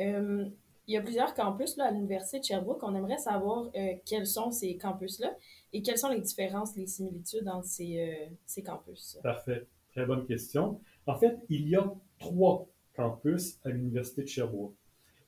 Euh, 0.00 0.48
il 0.88 0.94
y 0.94 0.96
a 0.96 1.02
plusieurs 1.02 1.34
campus 1.34 1.76
là, 1.76 1.84
à 1.84 1.90
l'Université 1.90 2.40
de 2.40 2.44
Sherbrooke. 2.44 2.82
On 2.82 2.94
aimerait 2.94 3.18
savoir 3.18 3.70
quels 4.06 4.26
sont 4.26 4.50
ces 4.50 4.76
campus-là 4.76 5.36
et 5.72 5.82
quelles 5.82 5.98
sont 5.98 6.08
les 6.08 6.20
différences, 6.20 6.74
les 6.76 6.86
similitudes 6.86 7.46
entre 7.46 7.66
ces, 7.66 8.00
euh, 8.00 8.34
ces 8.46 8.62
campus? 8.62 9.18
Parfait. 9.22 9.66
Très 9.92 10.06
bonne 10.06 10.26
question. 10.26 10.80
En 11.06 11.16
fait, 11.16 11.36
il 11.50 11.68
y 11.68 11.76
a 11.76 11.92
trois 12.18 12.66
campus 12.94 13.58
à 13.64 13.68
l'Université 13.68 14.22
de 14.22 14.28
Sherbrooke. 14.28 14.74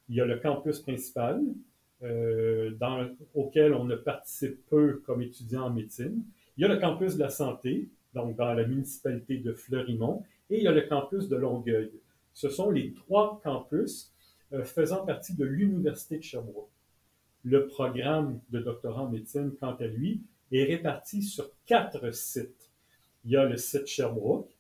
Il 0.09 0.17
y 0.17 0.21
a 0.21 0.25
le 0.25 0.39
campus 0.39 0.81
principal, 0.81 1.43
euh, 2.03 2.75
auquel 3.35 3.75
on 3.75 3.85
ne 3.85 3.97
participe 3.97 4.67
peu 4.69 5.03
comme 5.05 5.21
étudiant 5.23 5.67
en 5.67 5.71
médecine. 5.71 6.25
Il 6.57 6.63
y 6.63 6.65
a 6.65 6.69
le 6.69 6.79
campus 6.79 7.15
de 7.15 7.21
la 7.21 7.31
santé, 7.31 7.89
donc 8.15 8.35
dans 8.37 8.55
la 8.55 8.67
municipalité 8.67 9.39
de 9.39 9.53
Fleurimont, 9.53 10.25
et 10.49 10.59
il 10.59 10.65
y 10.65 10.69
a 10.69 10.73
le 10.73 10.83
campus 10.83 11.29
de 11.29 11.37
Longueuil. 11.37 11.93
Ce 12.33 12.49
sont 12.49 12.71
les 12.71 12.95
trois 12.95 13.41
campus 13.45 14.11
euh, 14.11 14.20
faisant 14.65 15.05
partie 15.05 15.35
de 15.35 15.45
l'Université 15.45 16.19
de 16.19 16.23
Sherbrooke. 16.23 16.71
Le 17.45 17.67
programme 17.67 18.41
de 18.51 18.61
doctorat 18.61 19.03
en 19.03 19.11
médecine, 19.11 19.53
quant 19.59 19.75
à 19.75 19.87
lui, 19.87 20.23
est 20.53 20.65
réparti 20.65 21.23
sur 21.23 21.51
quatre 21.67 22.13
sites. 22.13 22.71
Il 23.25 23.31
y 23.31 23.37
a 23.37 23.45
le 23.45 23.57
site 23.57 23.87
Sherbrooke, 23.87 24.51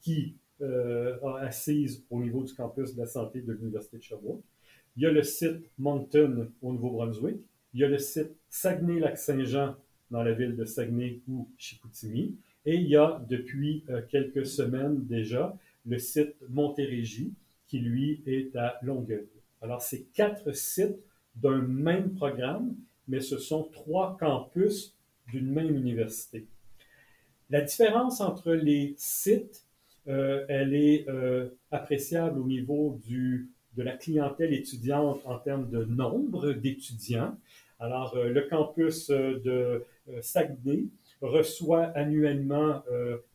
qui 0.00 0.36
euh, 0.60 1.16
assise 1.40 2.04
au 2.10 2.20
niveau 2.20 2.44
du 2.44 2.54
campus 2.54 2.94
de 2.94 3.00
la 3.00 3.06
santé 3.06 3.40
de 3.40 3.52
l'Université 3.52 3.98
de 3.98 4.02
Sherbrooke. 4.02 4.42
Il 4.96 5.02
y 5.02 5.06
a 5.06 5.10
le 5.10 5.22
site 5.22 5.70
Moncton 5.78 6.48
au 6.60 6.72
Nouveau-Brunswick. 6.72 7.38
Il 7.74 7.80
y 7.80 7.84
a 7.84 7.88
le 7.88 7.98
site 7.98 8.30
Saguenay-Lac-Saint-Jean 8.50 9.76
dans 10.10 10.22
la 10.22 10.32
ville 10.32 10.54
de 10.54 10.64
Saguenay 10.64 11.20
ou 11.28 11.48
Chicoutimi. 11.56 12.36
Et 12.66 12.76
il 12.76 12.86
y 12.86 12.96
a 12.96 13.20
depuis 13.28 13.84
euh, 13.88 14.02
quelques 14.08 14.46
semaines 14.46 15.04
déjà 15.06 15.56
le 15.86 15.98
site 15.98 16.36
Montérégie 16.48 17.32
qui 17.66 17.80
lui 17.80 18.22
est 18.26 18.54
à 18.54 18.78
Longueuil. 18.82 19.26
Alors 19.62 19.80
c'est 19.80 20.02
quatre 20.12 20.52
sites 20.52 20.98
d'un 21.36 21.62
même 21.62 22.14
programme, 22.14 22.74
mais 23.08 23.20
ce 23.20 23.38
sont 23.38 23.64
trois 23.72 24.16
campus 24.18 24.94
d'une 25.28 25.50
même 25.50 25.74
université. 25.74 26.46
La 27.48 27.62
différence 27.62 28.20
entre 28.20 28.52
les 28.52 28.94
sites 28.98 29.64
euh, 30.08 30.44
elle 30.48 30.74
est 30.74 31.08
euh, 31.08 31.48
appréciable 31.70 32.40
au 32.40 32.44
niveau 32.44 32.98
du, 33.04 33.50
de 33.76 33.82
la 33.82 33.92
clientèle 33.92 34.52
étudiante 34.52 35.20
en 35.24 35.38
termes 35.38 35.68
de 35.70 35.84
nombre 35.84 36.52
d'étudiants. 36.52 37.36
Alors, 37.78 38.16
euh, 38.16 38.28
le 38.28 38.42
campus 38.42 39.10
de 39.10 39.84
Saguenay 40.20 40.86
reçoit 41.20 41.84
annuellement 41.94 42.82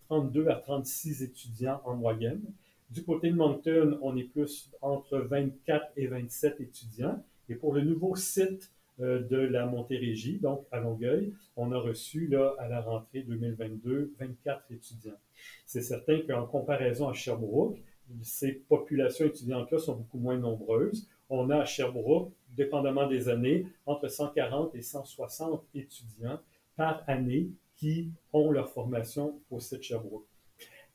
32 0.08 0.50
à 0.50 0.56
36 0.56 1.24
étudiants 1.24 1.82
en 1.86 1.96
moyenne. 1.96 2.42
Du 2.90 3.04
côté 3.04 3.30
de 3.30 3.36
Moncton, 3.36 4.00
on 4.02 4.16
est 4.16 4.24
plus 4.24 4.72
entre 4.82 5.18
24 5.18 5.92
et 5.98 6.08
27 6.08 6.62
étudiants. 6.62 7.22
Et 7.50 7.56
pour 7.56 7.74
le 7.74 7.82
nouveau 7.82 8.16
site 8.16 8.72
de 9.00 9.38
la 9.38 9.66
Montérégie, 9.66 10.40
donc 10.40 10.66
à 10.72 10.80
Longueuil, 10.80 11.34
on 11.56 11.72
a 11.72 11.78
reçu 11.78 12.28
là, 12.28 12.56
à 12.58 12.68
la 12.68 12.82
rentrée 12.82 13.22
2022 13.22 14.14
24 14.20 14.72
étudiants. 14.72 15.18
C'est 15.66 15.82
certain 15.82 16.22
qu'en 16.22 16.46
comparaison 16.46 17.10
à 17.10 17.14
Sherbrooke, 17.14 17.78
ces 18.24 18.54
populations 18.54 19.26
étudiantes-là 19.26 19.80
sont 19.80 19.98
beaucoup 19.98 20.18
moins 20.18 20.38
nombreuses. 20.38 21.08
On 21.30 21.50
a 21.50 21.58
à 21.58 21.66
Sherbrooke, 21.66 22.32
dépendamment 22.56 23.08
des 23.08 23.28
années, 23.28 23.68
entre 23.86 24.08
140 24.08 24.74
et 24.76 24.82
160 24.82 25.64
étudiants 25.76 26.40
par 26.78 27.04
année 27.08 27.50
qui 27.76 28.10
ont 28.34 28.50
leur 28.50 28.70
formation 28.70 29.40
au 29.52 29.60
site 29.60 29.84
Sherbrooke. 29.84 30.26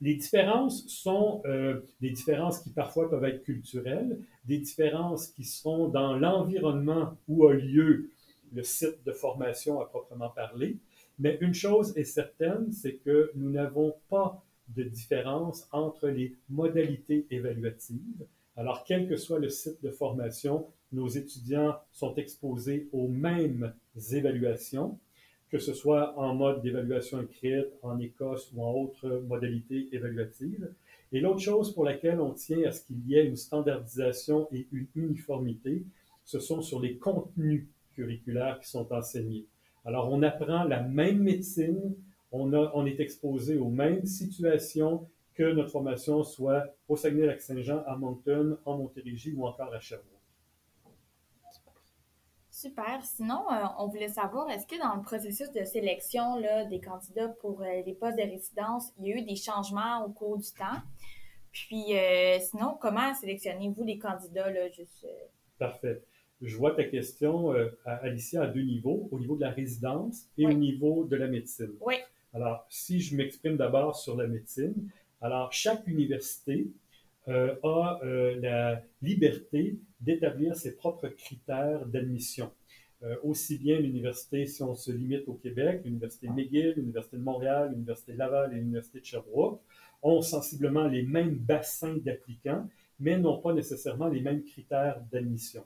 Les 0.03 0.17
différences 0.17 0.85
sont 0.89 1.43
euh, 1.47 1.81
des 2.01 2.11
différences 2.11 2.59
qui 2.59 2.71
parfois 2.71 3.09
peuvent 3.09 3.25
être 3.25 3.45
culturelles, 3.45 4.19
des 4.45 4.59
différences 4.59 5.29
qui 5.29 5.45
sont 5.45 5.87
dans 5.87 6.17
l'environnement 6.19 7.17
où 7.29 7.47
a 7.47 7.55
lieu 7.55 8.11
le 8.53 8.65
site 8.65 8.99
de 9.07 9.13
formation 9.13 9.81
à 9.81 9.87
proprement 9.87 10.29
parler, 10.29 10.79
mais 11.21 11.39
une 11.41 11.55
chose 11.55 11.97
est 11.97 12.03
certaine, 12.03 12.73
c'est 12.73 12.95
que 12.97 13.31
nous 13.37 13.49
n'avons 13.49 13.95
pas 14.09 14.43
de 14.75 14.83
différence 14.83 15.69
entre 15.71 16.09
les 16.09 16.35
modalités 16.51 17.29
évaluatives. 17.31 18.27
Alors, 18.57 18.83
quel 18.83 19.09
que 19.09 19.17
soit 19.17 19.39
le 19.39 19.51
site 19.51 19.81
de 19.85 19.91
formation, 19.91 20.67
nos 20.91 21.07
étudiants 21.07 21.77
sont 21.93 22.17
exposés 22.17 22.89
aux 22.93 23.07
mêmes 23.07 23.73
évaluations, 24.11 24.99
que 25.53 25.59
ce 25.59 25.75
soit 25.75 26.19
en 26.19 26.35
mode 26.35 26.63
d'évaluation 26.63 27.21
écrite, 27.21 27.69
en 27.83 27.99
Écosse 28.01 28.51
ou 28.55 28.65
en 28.65 28.73
autres 28.73 29.23
modalités 29.29 29.87
évaluatives. 29.93 30.73
Et 31.13 31.21
l'autre 31.21 31.41
chose 31.41 31.75
pour 31.75 31.85
laquelle 31.85 32.23
on 32.23 32.33
tient 32.33 32.65
à 32.67 32.73
ce 32.73 32.87
qu'il 32.87 33.07
y 33.07 33.17
ait 33.17 33.27
une 33.27 33.37
standardisation 33.37 34.49
et 34.51 34.67
une 34.73 34.87
uniformité, 34.97 35.85
ce 36.25 36.41
sont 36.41 36.63
sur 36.63 36.81
les 36.81 36.97
contenus 36.97 37.67
curriculaires 37.95 38.61
qui 38.61 38.71
sont 38.71 38.91
enseignés. 38.95 39.45
Alors, 39.85 40.11
on 40.11 40.23
apprend 40.23 40.65
la 40.65 40.81
même 40.81 41.19
médecine, 41.19 41.97
on 42.31 42.87
est 42.87 43.01
exposé 43.01 43.59
aux 43.59 43.69
mêmes 43.69 44.07
situations 44.07 45.07
que 45.35 45.53
notre 45.53 45.71
formation 45.71 46.25
soit 46.25 46.65
au 46.89 46.97
Saguenay-Lac-Saint-Jean, 46.97 47.83
à 47.87 47.95
Moncton, 47.97 48.57
en 48.65 48.79
Montérégie 48.79 49.35
ou 49.37 49.47
encore 49.47 49.75
à 49.75 49.81
Sherbrooke. 49.81 50.12
Super. 52.63 53.03
Sinon, 53.03 53.43
euh, 53.51 53.65
on 53.81 53.89
voulait 53.89 54.09
savoir, 54.09 54.49
est-ce 54.49 54.69
que 54.69 54.79
dans 54.79 54.95
le 54.95 55.03
processus 55.03 55.51
de 55.51 55.65
sélection 55.65 56.37
là, 56.37 56.65
des 56.65 56.81
candidats 56.81 57.27
pour 57.41 57.61
euh, 57.61 57.83
les 57.85 57.93
postes 57.93 58.17
de 58.17 58.23
résidence, 58.23 58.93
il 59.01 59.09
y 59.09 59.13
a 59.13 59.17
eu 59.17 59.23
des 59.23 59.35
changements 59.35 60.05
au 60.07 60.11
cours 60.11 60.39
du 60.39 60.47
temps? 60.57 60.79
Puis, 61.51 61.99
euh, 61.99 62.39
sinon, 62.39 62.77
comment 62.81 63.13
sélectionnez-vous 63.15 63.83
les 63.83 63.99
candidats? 63.99 64.49
Là, 64.49 64.71
juste, 64.71 65.05
Parfait 65.59 66.03
je 66.41 66.57
vois 66.57 66.73
ta 66.73 66.83
question, 66.83 67.55
Alicia, 67.85 68.43
à 68.43 68.47
deux 68.49 68.63
niveaux, 68.63 69.09
au 69.13 69.19
niveau 69.21 69.37
de 69.37 69.43
la 69.43 69.51
résidence 69.51 70.27
et 70.37 70.45
au 70.45 70.53
niveau 70.53 71.05
de 71.05 71.15
la 71.15 71.29
médecine. 71.29 71.71
Oui. 71.81 71.95
Alors, 72.35 72.67
si 72.69 73.01
je 73.01 73.17
m'exprime 73.17 73.57
d'abord 73.57 73.95
sur 73.95 74.17
la 74.17 74.27
médecine, 74.27 74.75
alors 75.21 75.53
chaque 75.53 75.87
université 75.87 76.67
a 77.29 78.01
la 78.03 78.83
liberté 79.03 79.79
d'établir 80.03 80.57
ses 80.57 80.77
propres 80.77 81.09
critères 81.09 81.87
d'admission. 81.87 82.51
aussi 83.25 83.59
bien 83.59 83.81
l'université, 83.81 84.47
si 84.47 84.63
on 84.63 84.77
se 84.77 84.93
limite 84.93 85.27
au 85.27 85.35
Québec, 85.35 85.83
l'université 85.85 86.29
McGill, 86.29 86.75
l'université 86.77 87.17
de 87.17 87.23
Montréal, 87.23 87.71
l'université 87.73 88.13
de 88.13 88.19
Laval 88.19 88.53
et 88.53 88.57
l'université 88.57 89.01
de 89.01 89.05
Sherbrooke, 89.05 89.61
ont 90.03 90.23
sensiblement 90.23 90.87
les 90.87 91.03
mêmes 91.03 91.35
bassins 91.35 91.97
d'applicants, 91.97 92.69
mais 93.01 93.19
n'ont 93.19 93.41
pas 93.41 93.55
nécessairement 93.55 94.07
les 94.07 94.21
mêmes 94.21 94.45
critères 94.45 95.03
d'admission 95.11 95.65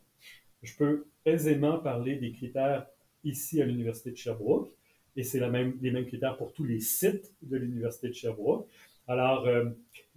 je 0.66 0.76
peux 0.76 1.06
aisément 1.24 1.78
parler 1.78 2.16
des 2.16 2.32
critères 2.32 2.86
ici 3.24 3.62
à 3.62 3.66
l'Université 3.66 4.10
de 4.10 4.16
Sherbrooke, 4.16 4.70
et 5.16 5.22
c'est 5.22 5.40
même, 5.48 5.76
les 5.80 5.90
mêmes 5.90 6.06
critères 6.06 6.36
pour 6.36 6.52
tous 6.52 6.64
les 6.64 6.80
sites 6.80 7.32
de 7.42 7.56
l'Université 7.56 8.08
de 8.08 8.14
Sherbrooke. 8.14 8.68
Alors, 9.08 9.46
euh, 9.46 9.66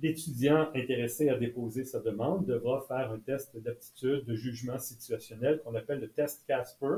l'étudiant 0.02 0.68
intéressé 0.74 1.30
à 1.30 1.38
déposer 1.38 1.84
sa 1.86 2.00
demande 2.00 2.48
devra 2.48 2.84
faire 2.88 3.12
un 3.12 3.20
test 3.20 3.56
d'aptitude 3.58 4.26
de 4.26 4.34
jugement 4.34 4.80
situationnel 4.80 5.62
qu'on 5.64 5.76
appelle 5.76 6.00
le 6.00 6.10
test 6.10 6.44
Casper 6.48 6.96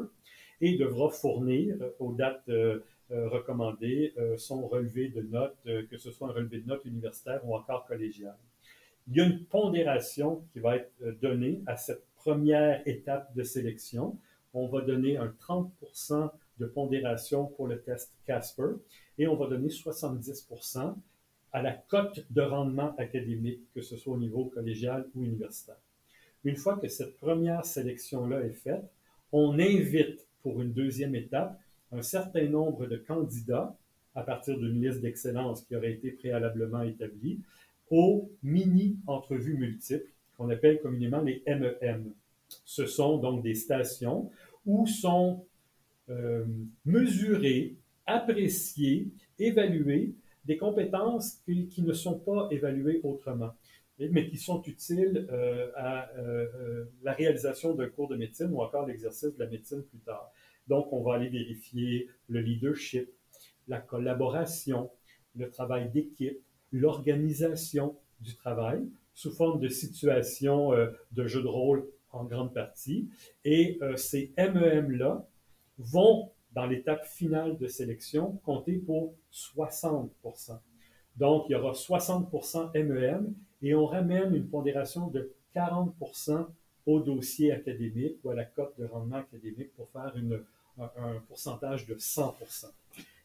et 0.61 0.77
devra 0.77 1.09
fournir 1.09 1.75
euh, 1.81 1.89
aux 1.99 2.13
dates 2.13 2.47
euh, 2.47 2.79
recommandées 3.09 4.13
son 4.37 4.65
relevé 4.69 5.09
de 5.09 5.21
notes, 5.21 5.57
que 5.65 5.97
ce 5.97 6.11
soit 6.11 6.29
un 6.29 6.31
relevé 6.31 6.61
de 6.61 6.67
notes 6.67 6.85
universitaire 6.85 7.41
ou 7.43 7.53
encore 7.53 7.85
collégial. 7.85 8.37
Il 9.09 9.17
y 9.17 9.19
a 9.19 9.25
une 9.25 9.43
pondération 9.43 10.45
qui 10.53 10.61
va 10.61 10.77
être 10.77 10.93
donnée 11.21 11.61
à 11.65 11.75
cette 11.75 12.05
première 12.15 12.81
étape 12.87 13.35
de 13.35 13.43
sélection. 13.43 14.17
On 14.53 14.67
va 14.67 14.79
donner 14.79 15.17
un 15.17 15.27
30% 15.27 16.31
de 16.57 16.65
pondération 16.67 17.47
pour 17.47 17.67
le 17.67 17.81
test 17.81 18.13
Casper 18.25 18.75
et 19.17 19.27
on 19.27 19.35
va 19.35 19.47
donner 19.47 19.69
70 19.69 20.47
à 21.53 21.61
la 21.61 21.73
cote 21.73 22.25
de 22.29 22.41
rendement 22.41 22.95
académique, 22.97 23.61
que 23.73 23.81
ce 23.81 23.97
soit 23.97 24.13
au 24.13 24.19
niveau 24.19 24.45
collégial 24.45 25.07
ou 25.15 25.23
universitaire. 25.23 25.77
Une 26.43 26.55
fois 26.55 26.77
que 26.77 26.87
cette 26.87 27.17
première 27.17 27.65
sélection-là 27.65 28.41
est 28.41 28.53
faite, 28.53 28.89
on 29.31 29.59
invite 29.59 30.27
pour 30.41 30.61
une 30.61 30.73
deuxième 30.73 31.15
étape 31.15 31.59
un 31.91 32.01
certain 32.01 32.47
nombre 32.47 32.87
de 32.87 32.97
candidats 32.97 33.75
à 34.15 34.23
partir 34.23 34.57
d'une 34.57 34.81
liste 34.81 35.01
d'excellence 35.01 35.63
qui 35.63 35.75
aurait 35.75 35.93
été 35.93 36.11
préalablement 36.11 36.83
établie 36.83 37.39
aux 37.89 38.29
mini-entrevues 38.43 39.57
multiples 39.57 40.09
qu'on 40.37 40.49
appelle 40.49 40.81
communément 40.81 41.21
les 41.21 41.43
MEM. 41.45 42.11
Ce 42.65 42.85
sont 42.85 43.17
donc 43.17 43.43
des 43.43 43.53
stations 43.53 44.31
où 44.65 44.87
sont 44.87 45.45
euh, 46.09 46.45
mesurées, 46.85 47.75
appréciées, 48.05 49.07
évaluées 49.39 50.13
des 50.45 50.57
compétences 50.57 51.39
qui, 51.45 51.81
ne 51.81 51.93
sont 51.93 52.19
pas 52.19 52.47
évaluées 52.51 53.01
autrement, 53.03 53.51
mais 53.99 54.27
qui 54.27 54.37
sont 54.37 54.61
utiles 54.63 55.27
euh, 55.31 55.71
à 55.75 56.09
euh, 56.17 56.85
la 57.03 57.13
réalisation 57.13 57.75
d'un 57.75 57.89
cours 57.89 58.07
de 58.07 58.15
médecine 58.15 58.49
ou 58.51 58.61
encore 58.61 58.87
l'exercice 58.87 59.35
de 59.35 59.39
la 59.39 59.49
médecine 59.49 59.83
plus 59.83 59.99
tard. 59.99 60.31
Donc, 60.67 60.91
on 60.91 61.03
va 61.03 61.15
aller 61.15 61.29
vérifier 61.29 62.09
le 62.27 62.41
leadership, 62.41 63.09
la 63.67 63.79
collaboration, 63.79 64.89
le 65.35 65.49
travail 65.49 65.89
d'équipe, 65.91 66.39
l'organisation 66.71 67.97
du 68.19 68.35
travail, 68.35 68.87
sous 69.13 69.31
forme 69.31 69.59
de 69.59 69.67
situation 69.67 70.73
euh, 70.73 70.87
de 71.11 71.27
jeu 71.27 71.41
de 71.41 71.47
rôle 71.47 71.87
en 72.11 72.25
grande 72.25 72.53
partie. 72.53 73.09
Et 73.45 73.77
euh, 73.81 73.95
ces 73.95 74.33
MEM-là 74.37 75.27
vont, 75.77 76.31
dans 76.53 76.65
l'étape 76.65 77.05
finale 77.05 77.57
de 77.57 77.67
sélection, 77.67 78.39
compter 78.43 78.73
pour 78.73 79.13
60 79.29 80.11
Donc, 81.17 81.45
il 81.49 81.53
y 81.53 81.55
aura 81.55 81.71
60% 81.71 82.71
MEM 82.83 83.33
et 83.61 83.75
on 83.75 83.85
ramène 83.85 84.35
une 84.35 84.47
pondération 84.47 85.07
de 85.07 85.31
40 85.53 85.95
au 86.85 86.99
dossier 86.99 87.51
académique 87.51 88.17
ou 88.23 88.31
à 88.31 88.35
la 88.35 88.45
cote 88.45 88.73
de 88.79 88.85
rendement 88.85 89.17
académique 89.17 89.73
pour 89.75 89.89
faire 89.89 90.13
un 90.79 91.19
pourcentage 91.27 91.85
de 91.85 91.95
100 91.97 92.37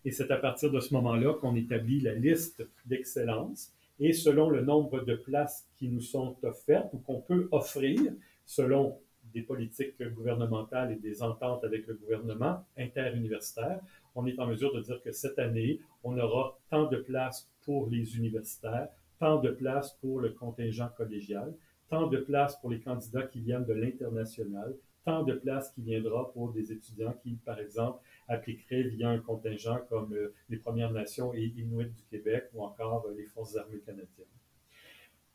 Et 0.04 0.10
c'est 0.10 0.30
à 0.30 0.36
partir 0.36 0.70
de 0.70 0.80
ce 0.80 0.94
moment-là 0.94 1.34
qu'on 1.34 1.56
établit 1.56 2.00
la 2.00 2.14
liste 2.14 2.66
d'excellence. 2.84 3.72
Et 3.98 4.12
selon 4.12 4.50
le 4.50 4.60
nombre 4.60 5.00
de 5.00 5.14
places 5.14 5.66
qui 5.78 5.88
nous 5.88 6.02
sont 6.02 6.36
offertes 6.42 6.92
ou 6.92 6.98
qu'on 6.98 7.20
peut 7.20 7.48
offrir, 7.50 8.12
selon 8.44 8.98
des 9.32 9.42
politiques 9.42 10.02
gouvernementales 10.02 10.92
et 10.92 10.96
des 10.96 11.22
ententes 11.22 11.64
avec 11.64 11.86
le 11.86 11.94
gouvernement 11.94 12.64
interuniversitaire, 12.76 13.80
on 14.14 14.26
est 14.26 14.38
en 14.38 14.46
mesure 14.46 14.72
de 14.74 14.80
dire 14.80 15.02
que 15.02 15.12
cette 15.12 15.38
année, 15.38 15.80
on 16.02 16.18
aura 16.18 16.58
tant 16.70 16.86
de 16.86 16.96
places 16.96 17.50
pour 17.62 17.88
les 17.88 18.16
universitaires, 18.16 18.88
tant 19.18 19.40
de 19.40 19.50
places 19.50 19.92
pour 20.00 20.20
le 20.20 20.30
contingent 20.30 20.88
collégial, 20.96 21.54
tant 21.88 22.06
de 22.06 22.18
places 22.18 22.56
pour 22.60 22.70
les 22.70 22.80
candidats 22.80 23.22
qui 23.22 23.40
viennent 23.40 23.64
de 23.64 23.72
l'international, 23.72 24.74
tant 25.04 25.22
de 25.22 25.34
places 25.34 25.70
qui 25.70 25.82
viendra 25.82 26.32
pour 26.32 26.52
des 26.52 26.72
étudiants 26.72 27.14
qui, 27.22 27.36
par 27.44 27.60
exemple, 27.60 28.00
appliqueraient 28.26 28.82
via 28.82 29.10
un 29.10 29.18
contingent 29.18 29.78
comme 29.88 30.12
euh, 30.14 30.34
les 30.48 30.56
Premières 30.56 30.90
Nations 30.90 31.32
et 31.32 31.44
Inuits 31.56 31.90
du 31.90 32.02
Québec 32.10 32.48
ou 32.54 32.64
encore 32.64 33.06
euh, 33.06 33.14
les 33.16 33.26
Forces 33.26 33.56
armées 33.56 33.78
canadiennes. 33.78 34.26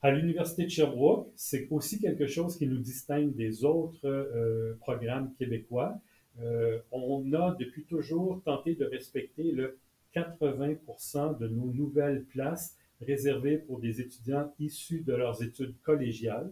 À 0.03 0.09
l'Université 0.09 0.63
de 0.63 0.69
Sherbrooke, 0.69 1.31
c'est 1.35 1.67
aussi 1.69 1.99
quelque 1.99 2.25
chose 2.25 2.57
qui 2.57 2.65
nous 2.65 2.79
distingue 2.79 3.35
des 3.35 3.63
autres 3.63 4.07
euh, 4.07 4.73
programmes 4.79 5.31
québécois. 5.35 5.95
Euh, 6.41 6.79
on 6.91 7.31
a 7.33 7.55
depuis 7.59 7.83
toujours 7.83 8.41
tenté 8.43 8.73
de 8.73 8.85
respecter 8.85 9.51
le 9.51 9.77
80% 10.15 11.37
de 11.37 11.47
nos 11.47 11.71
nouvelles 11.71 12.23
places 12.23 12.75
réservées 12.99 13.57
pour 13.57 13.79
des 13.79 14.01
étudiants 14.01 14.51
issus 14.59 15.01
de 15.01 15.13
leurs 15.13 15.43
études 15.43 15.75
collégiales 15.83 16.51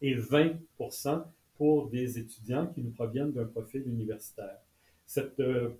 et 0.00 0.14
20% 0.14 1.24
pour 1.56 1.88
des 1.88 2.20
étudiants 2.20 2.68
qui 2.68 2.82
nous 2.82 2.90
proviennent 2.90 3.32
d'un 3.32 3.46
profil 3.46 3.82
universitaire. 3.86 4.58
Cette, 5.06 5.40
euh, 5.40 5.70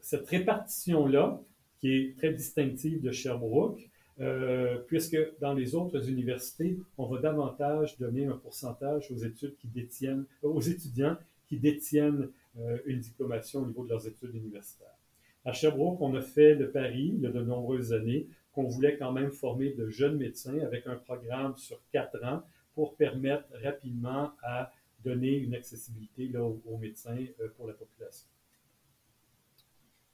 cette 0.00 0.26
répartition-là, 0.28 1.42
qui 1.78 1.92
est 1.92 2.16
très 2.16 2.32
distinctive 2.32 3.02
de 3.02 3.10
Sherbrooke, 3.10 3.90
euh, 4.20 4.78
puisque 4.86 5.16
dans 5.40 5.54
les 5.54 5.74
autres 5.74 6.08
universités, 6.08 6.78
on 6.98 7.06
va 7.06 7.20
davantage 7.20 7.98
donner 7.98 8.26
un 8.26 8.36
pourcentage 8.36 9.10
aux 9.10 9.16
études 9.16 9.56
qui 9.56 9.68
détiennent, 9.68 10.24
aux 10.42 10.60
étudiants 10.60 11.16
qui 11.48 11.58
détiennent 11.58 12.28
euh, 12.58 12.78
une 12.86 13.00
diplomation 13.00 13.62
au 13.62 13.66
niveau 13.66 13.84
de 13.84 13.90
leurs 13.90 14.06
études 14.06 14.34
universitaires. 14.34 14.96
À 15.44 15.52
Sherbrooke, 15.52 16.00
on 16.00 16.14
a 16.14 16.20
fait 16.20 16.54
le 16.54 16.70
pari, 16.70 17.12
il 17.14 17.20
y 17.20 17.26
a 17.26 17.30
de 17.30 17.42
nombreuses 17.42 17.92
années, 17.92 18.26
qu'on 18.52 18.64
voulait 18.64 18.96
quand 18.96 19.12
même 19.12 19.32
former 19.32 19.70
de 19.70 19.88
jeunes 19.88 20.18
médecins 20.18 20.58
avec 20.60 20.86
un 20.86 20.96
programme 20.96 21.56
sur 21.56 21.80
quatre 21.90 22.22
ans 22.24 22.42
pour 22.74 22.94
permettre 22.94 23.46
rapidement 23.62 24.32
à 24.42 24.70
donner 25.04 25.36
une 25.36 25.54
accessibilité 25.54 26.28
là, 26.28 26.42
aux, 26.42 26.78
médecins 26.78 27.16
euh, 27.40 27.48
pour 27.56 27.66
la 27.66 27.74
population. 27.74 28.28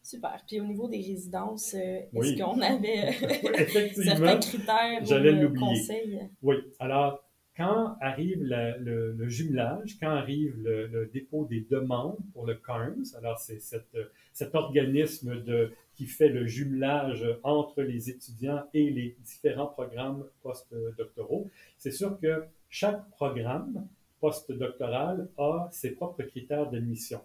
Super. 0.08 0.42
Puis 0.46 0.58
au 0.58 0.64
niveau 0.64 0.88
des 0.88 1.02
résidences, 1.02 1.74
euh, 1.74 2.00
est-ce 2.14 2.42
qu'on 2.42 2.62
avait 2.62 3.12
certains 3.92 4.38
critères 4.38 5.04
J'allais 5.04 5.32
l'oublier. 5.32 6.30
Oui. 6.40 6.56
Alors, 6.78 7.22
quand 7.54 7.94
arrive 8.00 8.38
le, 8.40 9.28
jumelage, 9.28 9.98
quand 10.00 10.08
arrive 10.08 10.54
le, 10.62 11.10
dépôt 11.12 11.44
des 11.44 11.66
demandes 11.70 12.16
pour 12.32 12.46
le 12.46 12.54
CARMS, 12.54 13.04
alors 13.18 13.38
c'est 13.38 13.60
cet 13.60 14.54
organisme 14.54 15.42
de, 15.42 15.72
qui 15.94 16.06
fait 16.06 16.30
le 16.30 16.46
jumelage 16.46 17.26
entre 17.42 17.82
les 17.82 18.08
étudiants 18.08 18.62
et 18.72 18.88
les 18.88 19.14
différents 19.26 19.66
programmes 19.66 20.25
postdoctoraux, 20.42 21.50
c'est 21.76 21.90
sûr 21.90 22.18
que 22.18 22.44
chaque 22.71 23.10
programme 23.10 23.86
postdoctoral 24.21 25.28
a 25.36 25.68
ses 25.71 25.90
propres 25.90 26.23
critères 26.23 26.71
d'admission. 26.71 27.21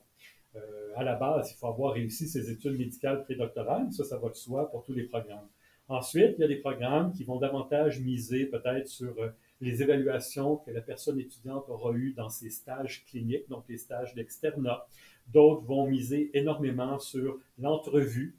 Euh, 0.56 0.92
à 0.96 1.04
la 1.04 1.16
base, 1.16 1.52
il 1.52 1.56
faut 1.56 1.68
avoir 1.68 1.94
réussi 1.94 2.28
ses 2.28 2.52
études 2.52 2.78
médicales 2.78 3.24
prédoctorales, 3.24 3.92
ça, 3.92 4.04
ça 4.04 4.18
va 4.18 4.30
de 4.30 4.36
soi 4.36 4.70
pour 4.70 4.84
tous 4.84 4.94
les 4.94 5.04
programmes. 5.04 5.48
Ensuite, 5.90 6.36
il 6.38 6.42
y 6.42 6.44
a 6.46 6.48
des 6.48 6.58
programmes 6.58 7.12
qui 7.12 7.24
vont 7.24 7.40
davantage 7.40 8.00
miser 8.00 8.46
peut-être 8.46 8.88
sur 8.88 9.20
euh, 9.20 9.30
les 9.60 9.82
évaluations 9.82 10.58
que 10.58 10.72
la 10.72 10.82
personne 10.82 11.20
étudiante 11.20 11.66
aura 11.68 11.92
eues 11.94 12.14
dans 12.14 12.30
ses 12.30 12.50
stages 12.50 13.06
cliniques, 13.06 13.50
donc 13.50 13.66
les 13.68 13.78
stages 13.78 14.14
d'externat. 14.14 14.86
D'autres 15.28 15.64
vont 15.64 15.88
miser 15.88 16.30
énormément 16.38 17.00
sur 17.00 17.38
l'entrevue. 17.58 18.36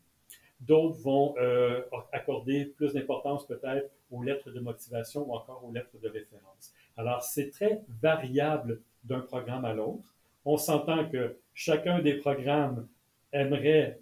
D'autres 0.60 0.98
vont 1.00 1.34
euh, 1.38 1.82
accorder 2.12 2.64
plus 2.64 2.94
d'importance 2.94 3.46
peut-être 3.46 3.90
aux 4.10 4.22
lettres 4.22 4.50
de 4.50 4.60
motivation 4.60 5.28
ou 5.28 5.34
encore 5.34 5.62
aux 5.64 5.72
lettres 5.72 5.98
de 6.00 6.08
référence. 6.08 6.72
Alors, 6.96 7.22
c'est 7.22 7.50
très 7.50 7.82
variable 8.00 8.80
d'un 9.02 9.20
programme 9.20 9.64
à 9.64 9.74
l'autre. 9.74 10.13
On 10.44 10.56
s'entend 10.56 11.08
que 11.08 11.36
chacun 11.54 12.00
des 12.00 12.14
programmes 12.14 12.88
aimerait 13.32 14.00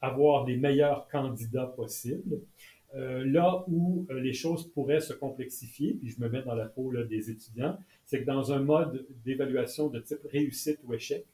avoir 0.00 0.46
les 0.46 0.56
meilleurs 0.56 1.08
candidats 1.08 1.66
possibles. 1.66 2.40
Euh, 2.94 3.24
là 3.24 3.64
où 3.68 4.06
euh, 4.10 4.20
les 4.20 4.32
choses 4.32 4.68
pourraient 4.72 5.00
se 5.00 5.12
complexifier, 5.12 5.94
puis 5.94 6.10
je 6.10 6.20
me 6.20 6.28
mets 6.28 6.42
dans 6.42 6.56
la 6.56 6.66
peau 6.66 6.92
des 7.04 7.30
étudiants, 7.30 7.78
c'est 8.04 8.20
que 8.20 8.26
dans 8.26 8.52
un 8.52 8.58
mode 8.58 9.06
d'évaluation 9.24 9.88
de 9.88 10.00
type 10.00 10.26
réussite 10.32 10.80
ou 10.84 10.94
échec, 10.94 11.24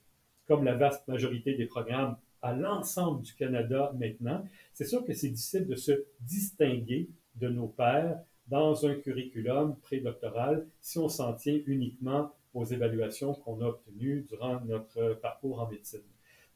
comme 0.47 0.65
la 0.65 0.75
vaste 0.75 1.09
majorité 1.09 1.55
des 1.55 1.65
programmes 1.65 2.17
à 2.43 2.53
l'ensemble 2.53 3.23
du 3.23 3.33
Canada 3.35 3.93
maintenant, 3.99 4.45
c'est 4.75 4.85
sûr 4.85 5.05
que 5.05 5.15
c'est 5.15 5.29
difficile 5.29 5.67
de 5.67 5.77
se 5.77 6.05
distinguer 6.21 7.09
de 7.37 7.49
nos 7.49 7.69
pairs 7.69 8.19
dans 8.49 8.87
un 8.87 8.95
curriculum 8.95 9.77
prédoctoral 9.83 10.67
si 10.81 10.99
on 10.99 11.09
s'en 11.09 11.33
tient 11.33 11.59
uniquement 11.67 12.31
aux 12.57 12.65
évaluations 12.65 13.35
qu'on 13.35 13.61
a 13.61 13.67
obtenues 13.67 14.25
durant 14.29 14.61
notre 14.65 15.19
parcours 15.21 15.61
en 15.61 15.69
médecine. 15.69 16.01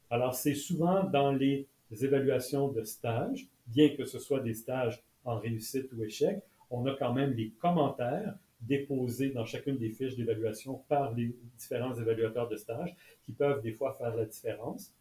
Alors, 0.08 0.34
c'est 0.34 0.54
souvent 0.54 1.04
dans 1.04 1.30
les 1.30 1.68
évaluations 1.90 2.68
de 2.68 2.82
stage, 2.84 3.46
bien 3.66 3.90
que 3.90 4.04
ce 4.04 4.18
soit 4.18 4.40
des 4.40 4.54
stages 4.54 5.02
en 5.24 5.38
réussite 5.38 5.92
ou 5.92 6.02
échec, 6.02 6.42
on 6.70 6.86
a 6.86 6.94
quand 6.94 7.12
même 7.12 7.32
les 7.34 7.50
commentaires 7.50 8.34
déposés 8.62 9.30
dans 9.30 9.44
chacune 9.44 9.76
des 9.76 9.90
fiches 9.90 10.16
d'évaluation 10.16 10.82
par 10.88 11.12
les 11.14 11.34
différents 11.58 11.94
évaluateurs 11.94 12.48
de 12.48 12.56
stage 12.56 12.94
qui 13.24 13.32
peuvent 13.32 13.62
des 13.62 13.72
fois 13.72 13.94
faire 13.94 14.14
la 14.16 14.24
différence. 14.24 14.94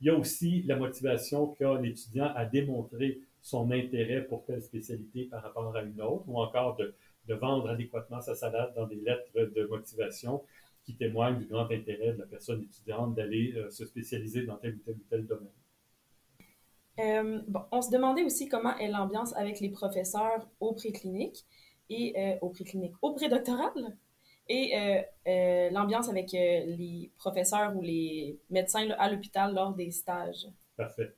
Il 0.00 0.06
y 0.06 0.10
a 0.10 0.16
aussi 0.16 0.62
la 0.62 0.76
motivation 0.76 1.46
qu'a 1.46 1.80
l'étudiant 1.80 2.32
à 2.34 2.44
démontrer 2.44 3.20
son 3.42 3.70
intérêt 3.70 4.22
pour 4.22 4.44
telle 4.44 4.62
spécialité 4.62 5.24
par 5.24 5.42
rapport 5.42 5.74
à 5.76 5.82
une 5.82 6.00
autre, 6.00 6.24
ou 6.28 6.38
encore 6.40 6.76
de, 6.76 6.94
de 7.30 7.34
vendre 7.36 7.70
adéquatement 7.70 8.20
sa 8.20 8.34
salade 8.34 8.74
dans 8.74 8.86
des 8.86 8.96
lettres 8.96 9.32
de 9.34 9.66
motivation 9.66 10.42
qui 10.84 10.96
témoignent 10.96 11.38
du 11.38 11.46
grand 11.46 11.70
intérêt 11.70 12.12
de 12.12 12.18
la 12.18 12.26
personne 12.26 12.62
étudiante 12.62 13.14
d'aller 13.14 13.54
euh, 13.56 13.70
se 13.70 13.86
spécialiser 13.86 14.42
dans 14.44 14.56
tel 14.56 14.74
ou 14.74 14.78
tel 14.78 14.94
ou 14.96 15.04
tel 15.08 15.26
domaine. 15.26 15.48
Euh, 16.98 17.40
bon, 17.46 17.60
on 17.70 17.80
se 17.80 17.90
demandait 17.90 18.24
aussi 18.24 18.48
comment 18.48 18.76
est 18.78 18.88
l'ambiance 18.88 19.34
avec 19.36 19.60
les 19.60 19.70
professeurs 19.70 20.48
au 20.58 20.72
préclinique 20.74 21.46
et 21.88 22.14
euh, 22.18 22.36
au 22.40 22.50
préclinique, 22.50 22.94
au 23.00 23.14
prédoctoral 23.14 23.96
et 24.52 24.72
l'ambiance 25.70 26.08
avec 26.08 26.32
les 26.32 27.12
professeurs 27.16 27.76
ou 27.76 27.82
les 27.82 28.40
médecins 28.50 28.90
à 28.98 29.08
l'hôpital 29.08 29.54
lors 29.54 29.72
des 29.74 29.92
stages. 29.92 30.48
Parfait. 30.76 31.14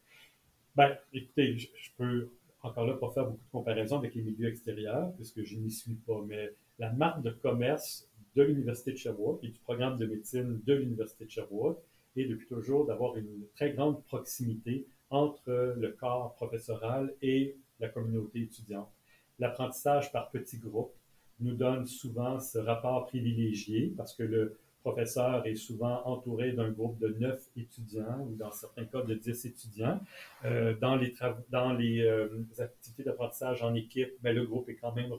Ben, 0.77 0.99
écoutez, 1.15 1.57
je, 1.57 1.69
peux 1.97 2.29
encore 2.63 2.87
là 2.87 2.95
pas 2.95 3.11
faire 3.11 3.25
beaucoup 3.25 3.45
de 3.45 3.51
comparaisons 3.51 3.99
avec 3.99 4.15
les 4.15 4.23
milieux 4.23 4.49
extérieurs, 4.49 5.13
puisque 5.15 5.43
je 5.43 5.57
n'y 5.57 5.71
suis 5.71 5.95
pas, 5.95 6.23
mais 6.27 6.53
la 6.79 6.93
marque 6.93 7.23
de 7.23 7.31
commerce 7.31 8.09
de 8.35 8.43
l'Université 8.43 8.93
de 8.93 8.97
Sherbrooke 8.97 9.43
et 9.45 9.49
du 9.49 9.59
programme 9.61 9.99
de 9.99 10.07
médecine 10.07 10.61
de 10.65 10.75
l'Université 10.75 11.25
de 11.27 11.31
Sherbrooke 11.31 11.83
est 12.17 12.25
depuis 12.25 12.47
toujours 12.47 12.87
d'avoir 12.87 13.17
une 13.17 13.47
très 13.55 13.73
grande 13.73 14.03
proximité 14.05 14.87
entre 15.11 15.75
le 15.77 15.91
corps 15.91 16.35
professoral 16.35 17.13
et 17.21 17.57
la 17.81 17.89
communauté 17.89 18.43
étudiante. 18.43 18.91
L'apprentissage 19.39 20.13
par 20.13 20.31
petits 20.31 20.59
groupes 20.59 20.95
nous 21.41 21.55
donne 21.55 21.87
souvent 21.87 22.39
ce 22.39 22.59
rapport 22.59 23.07
privilégié 23.07 23.93
parce 23.97 24.15
que 24.15 24.23
le 24.23 24.59
professeur 24.83 25.47
est 25.47 25.55
souvent 25.55 26.03
entouré 26.05 26.53
d'un 26.53 26.71
groupe 26.71 26.99
de 26.99 27.09
neuf 27.19 27.49
étudiants 27.57 28.21
ou 28.29 28.35
dans 28.37 28.51
certains 28.51 28.85
cas 28.85 29.03
de 29.03 29.15
dix 29.15 29.45
étudiants. 29.45 30.01
Euh, 30.45 30.75
dans 30.81 30.97
les, 30.97 31.15
dans 31.51 31.73
les 31.73 32.03
euh, 32.03 32.29
activités 32.59 33.05
d'apprentissage 33.05 33.63
en 33.63 33.75
équipe, 33.75 34.13
mais 34.23 34.35
ben, 34.35 34.37
le 34.37 34.47
groupe 34.47 34.69
est 34.69 34.77
quand 34.77 34.95
même 34.95 35.13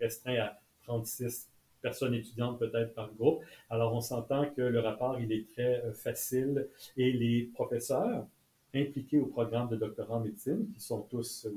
restreint 0.00 0.36
à 0.36 0.58
36 0.84 1.48
personnes 1.82 2.14
étudiantes 2.14 2.58
peut-être 2.58 2.94
par 2.94 3.12
groupe. 3.14 3.42
Alors 3.68 3.94
on 3.94 4.00
s'entend 4.00 4.50
que 4.50 4.62
le 4.62 4.80
rapport, 4.80 5.18
il 5.20 5.32
est 5.32 5.48
très 5.52 5.82
euh, 5.84 5.92
facile 5.92 6.68
et 6.96 7.12
les 7.12 7.50
professeurs 7.54 8.26
impliqués 8.74 9.18
au 9.18 9.26
programme 9.26 9.68
de 9.68 9.76
doctorat 9.76 10.16
en 10.16 10.20
médecine, 10.20 10.68
qui 10.72 10.80
sont 10.80 11.02
tous, 11.02 11.48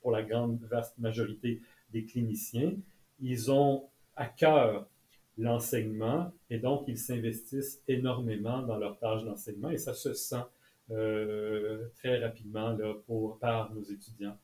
pour 0.00 0.10
la 0.10 0.22
grande 0.22 0.58
vaste 0.62 0.98
majorité 0.98 1.60
des 1.92 2.04
cliniciens, 2.04 2.72
ils 3.20 3.50
ont 3.50 3.84
à 4.16 4.26
cœur 4.26 4.86
l'enseignement 5.38 6.32
et 6.50 6.58
donc 6.58 6.84
ils 6.88 6.98
s'investissent 6.98 7.82
énormément 7.88 8.62
dans 8.62 8.76
leur 8.76 8.98
tâche 8.98 9.24
d'enseignement 9.24 9.70
et 9.70 9.78
ça 9.78 9.94
se 9.94 10.12
sent 10.12 10.44
euh, 10.90 11.88
très 11.96 12.22
rapidement 12.22 12.72
là, 12.72 12.94
pour, 13.06 13.38
par 13.38 13.72
nos 13.74 13.82
étudiants. 13.82 14.36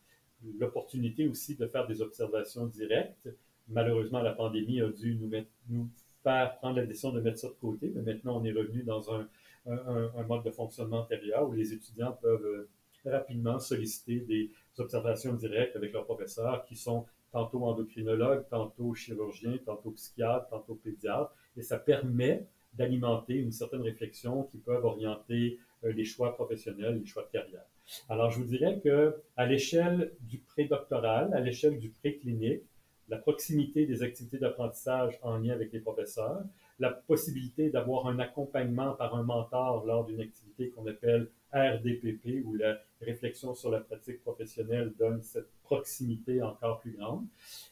L'opportunité 0.59 1.29
aussi 1.29 1.57
de 1.57 1.67
faire 1.67 1.87
des 1.87 2.01
observations 2.01 2.67
directes. 2.67 3.29
Malheureusement, 3.69 4.23
la 4.23 4.33
pandémie 4.33 4.81
a 4.81 4.89
dû 4.89 5.17
nous, 5.17 5.31
nous 5.69 5.89
par 6.23 6.57
prendre 6.59 6.77
la 6.77 6.87
décision 6.87 7.13
de 7.13 7.21
mettre 7.21 7.39
ça 7.39 7.49
de 7.49 7.55
côté, 7.55 7.93
mais 7.95 8.03
maintenant 8.03 8.41
on 8.41 8.45
est 8.45 8.53
revenu 8.53 8.83
dans 8.83 9.13
un, 9.13 9.29
un, 9.67 10.23
mode 10.25 10.45
de 10.45 10.51
fonctionnement 10.51 11.01
antérieur 11.01 11.49
où 11.49 11.53
les 11.53 11.73
étudiants 11.73 12.17
peuvent 12.21 12.45
euh, 12.45 12.69
rapidement 13.11 13.59
solliciter 13.59 14.21
des 14.21 14.51
observations 14.79 15.35
directes 15.35 15.77
avec 15.77 15.93
leurs 15.93 16.05
professeurs 16.05 16.65
qui 16.65 16.77
sont 16.77 17.07
tantôt 17.33 17.65
endocrinologues, 17.65 18.49
tantôt 18.49 18.95
chirurgiens, 18.95 19.59
tantôt 19.65 19.91
psychiatres, 19.93 20.49
tantôt 20.49 20.75
pédiatres, 20.75 21.33
et 21.57 21.63
ça 21.63 21.79
permet 21.79 22.47
d'alimenter 22.75 23.35
une 23.35 23.53
certaine 23.53 23.83
réflexion 23.83 24.45
qui 24.45 24.59
peuvent 24.59 24.85
orienter 24.85 25.59
euh, 25.85 25.93
les 25.93 26.05
choix 26.05 26.35
professionnels, 26.35 26.99
les 26.99 27.07
choix 27.07 27.25
de 27.25 27.31
carrière. 27.31 27.65
Alors, 28.09 28.31
je 28.31 28.39
vous 28.39 28.45
dirais 28.45 28.81
que 28.81 29.17
à 29.37 29.47
l'échelle 29.47 30.13
du 30.21 30.39
prédoctoral, 30.39 31.33
à 31.33 31.41
l'échelle 31.41 31.79
du 31.79 31.91
préclinique, 31.91 32.63
la 33.09 33.17
proximité 33.17 33.87
des 33.87 34.03
activités 34.03 34.39
d'apprentissage 34.39 35.19
en 35.23 35.39
lien 35.39 35.55
avec 35.55 35.73
les 35.73 35.81
professeurs, 35.81 36.43
la 36.79 36.91
possibilité 36.91 37.71
d'avoir 37.71 38.07
un 38.07 38.19
accompagnement 38.19 38.93
par 38.93 39.15
un 39.15 39.23
mentor 39.23 39.85
lors 39.87 40.05
d'une 40.05 40.21
activité 40.21 40.71
qu'on 40.71 40.87
appelle 40.87 41.29
RDPP, 41.53 42.45
où 42.45 42.55
la 42.55 42.79
réflexion 43.01 43.55
sur 43.55 43.71
la 43.71 43.81
pratique 43.81 44.23
professionnelle 44.23 44.93
donne 44.99 45.23
cette 45.23 45.51
proximité 45.63 46.43
encore 46.43 46.81
plus 46.81 46.93
grande. 46.93 47.27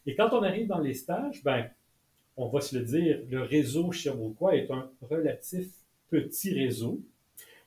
Et 0.07 0.15
quand 0.15 0.31
on 0.33 0.43
arrive 0.43 0.69
dans 0.69 0.81
les 0.81 0.95
stages, 0.95 1.43
ben, 1.43 1.69
on 2.37 2.49
va 2.49 2.61
se 2.61 2.77
le 2.77 2.85
dire, 2.85 3.21
le 3.29 3.43
réseau 3.43 3.93
Sherbrookeois 3.93 4.57
est 4.57 4.71
un 4.71 4.91
relatif 5.01 5.69
petit 6.09 6.53
réseau. 6.53 7.01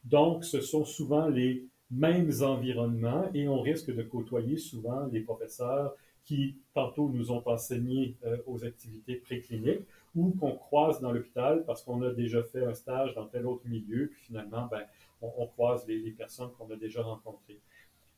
Donc, 0.03 0.45
ce 0.45 0.61
sont 0.61 0.85
souvent 0.85 1.27
les 1.27 1.65
mêmes 1.91 2.31
environnements 2.41 3.29
et 3.33 3.47
on 3.47 3.61
risque 3.61 3.93
de 3.93 4.03
côtoyer 4.03 4.57
souvent 4.57 5.07
les 5.07 5.21
professeurs 5.21 5.95
qui 6.23 6.55
tantôt 6.75 7.09
nous 7.09 7.31
ont 7.31 7.41
enseigné 7.47 8.15
euh, 8.23 8.37
aux 8.45 8.63
activités 8.63 9.15
précliniques 9.15 9.81
ou 10.15 10.31
qu'on 10.39 10.51
croise 10.51 11.01
dans 11.01 11.11
l'hôpital 11.11 11.63
parce 11.65 11.81
qu'on 11.83 12.03
a 12.03 12.11
déjà 12.11 12.43
fait 12.43 12.63
un 12.63 12.75
stage 12.75 13.15
dans 13.15 13.25
tel 13.25 13.47
autre 13.47 13.67
milieu, 13.67 14.09
puis 14.09 14.21
finalement, 14.25 14.67
ben, 14.69 14.83
on, 15.21 15.47
croise 15.47 15.85
les, 15.87 16.11
personnes 16.11 16.51
qu'on 16.57 16.69
a 16.71 16.75
déjà 16.75 17.01
rencontrées. 17.01 17.59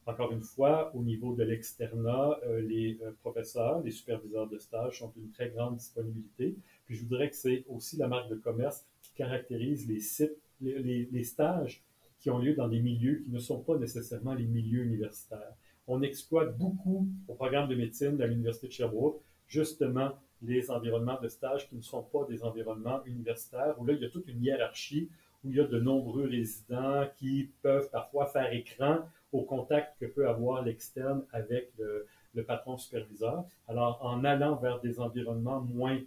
Encore 0.05 0.31
une 0.31 0.41
fois, 0.41 0.91
au 0.95 1.03
niveau 1.03 1.35
de 1.35 1.43
l'externat, 1.43 2.39
euh, 2.45 2.61
les 2.61 2.99
euh, 3.03 3.11
professeurs, 3.21 3.81
les 3.81 3.91
superviseurs 3.91 4.47
de 4.47 4.57
stage 4.57 5.03
ont 5.03 5.13
une 5.15 5.29
très 5.29 5.49
grande 5.49 5.77
disponibilité. 5.77 6.55
Puis 6.85 6.95
je 6.95 7.03
voudrais 7.03 7.29
que 7.29 7.35
c'est 7.35 7.65
aussi 7.69 7.97
la 7.97 8.07
marque 8.07 8.29
de 8.29 8.35
commerce 8.35 8.85
qui 9.03 9.11
caractérise 9.13 9.87
les 9.87 9.99
sites, 9.99 10.37
les, 10.59 11.07
les 11.11 11.23
stages 11.23 11.83
qui 12.19 12.29
ont 12.29 12.39
lieu 12.39 12.53
dans 12.53 12.67
des 12.67 12.79
milieux 12.79 13.21
qui 13.23 13.31
ne 13.31 13.39
sont 13.39 13.59
pas 13.59 13.77
nécessairement 13.77 14.33
les 14.33 14.45
milieux 14.45 14.83
universitaires. 14.83 15.53
On 15.87 16.01
exploite 16.01 16.57
beaucoup 16.57 17.07
au 17.27 17.33
programme 17.33 17.67
de 17.67 17.75
médecine 17.75 18.15
de 18.15 18.23
l'Université 18.23 18.67
de 18.67 18.71
Sherbrooke, 18.71 19.21
justement, 19.47 20.11
les 20.43 20.71
environnements 20.71 21.19
de 21.21 21.27
stage 21.27 21.67
qui 21.67 21.75
ne 21.75 21.81
sont 21.81 22.03
pas 22.03 22.25
des 22.25 22.43
environnements 22.43 23.03
universitaires, 23.05 23.75
où 23.79 23.85
là, 23.85 23.93
il 23.93 24.01
y 24.01 24.05
a 24.05 24.09
toute 24.09 24.27
une 24.27 24.43
hiérarchie, 24.43 25.09
où 25.43 25.49
il 25.49 25.58
y 25.58 25.60
a 25.60 25.65
de 25.65 25.80
nombreux 25.80 26.27
résidents 26.27 27.06
qui 27.17 27.49
peuvent 27.62 27.89
parfois 27.89 28.27
faire 28.27 28.51
écran 28.54 28.99
au 29.32 29.43
contact 29.43 29.97
que 29.99 30.06
peut 30.06 30.27
avoir 30.27 30.63
l'externe 30.63 31.23
avec 31.32 31.71
le, 31.77 32.08
patron 32.43 32.77
superviseur. 32.77 33.45
Alors, 33.67 33.99
en 34.04 34.23
allant 34.23 34.56
vers 34.56 34.80
des 34.80 34.99
environnements 34.99 35.62
moins 35.62 35.99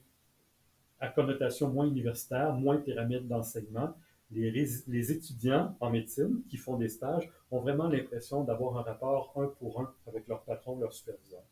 à 1.01 1.09
connotation 1.09 1.69
moins 1.69 1.87
universitaire, 1.87 2.55
moins 2.55 2.79
pyramide 2.79 3.29
d'enseignement, 3.29 3.95
les, 4.31 5.13
étudiants 5.13 5.77
en 5.81 5.91
médecine 5.91 6.43
qui 6.49 6.57
font 6.57 6.77
des 6.77 6.89
stages 6.89 7.31
ont 7.51 7.61
vraiment 7.61 7.89
l'impression 7.89 8.43
d'avoir 8.43 8.79
un 8.79 8.83
rapport 8.83 9.33
un 9.37 9.47
pour 9.59 9.81
un 9.81 9.93
avec 10.07 10.27
leur 10.29 10.43
patron, 10.43 10.79
leur 10.79 10.93
superviseur. 10.93 11.43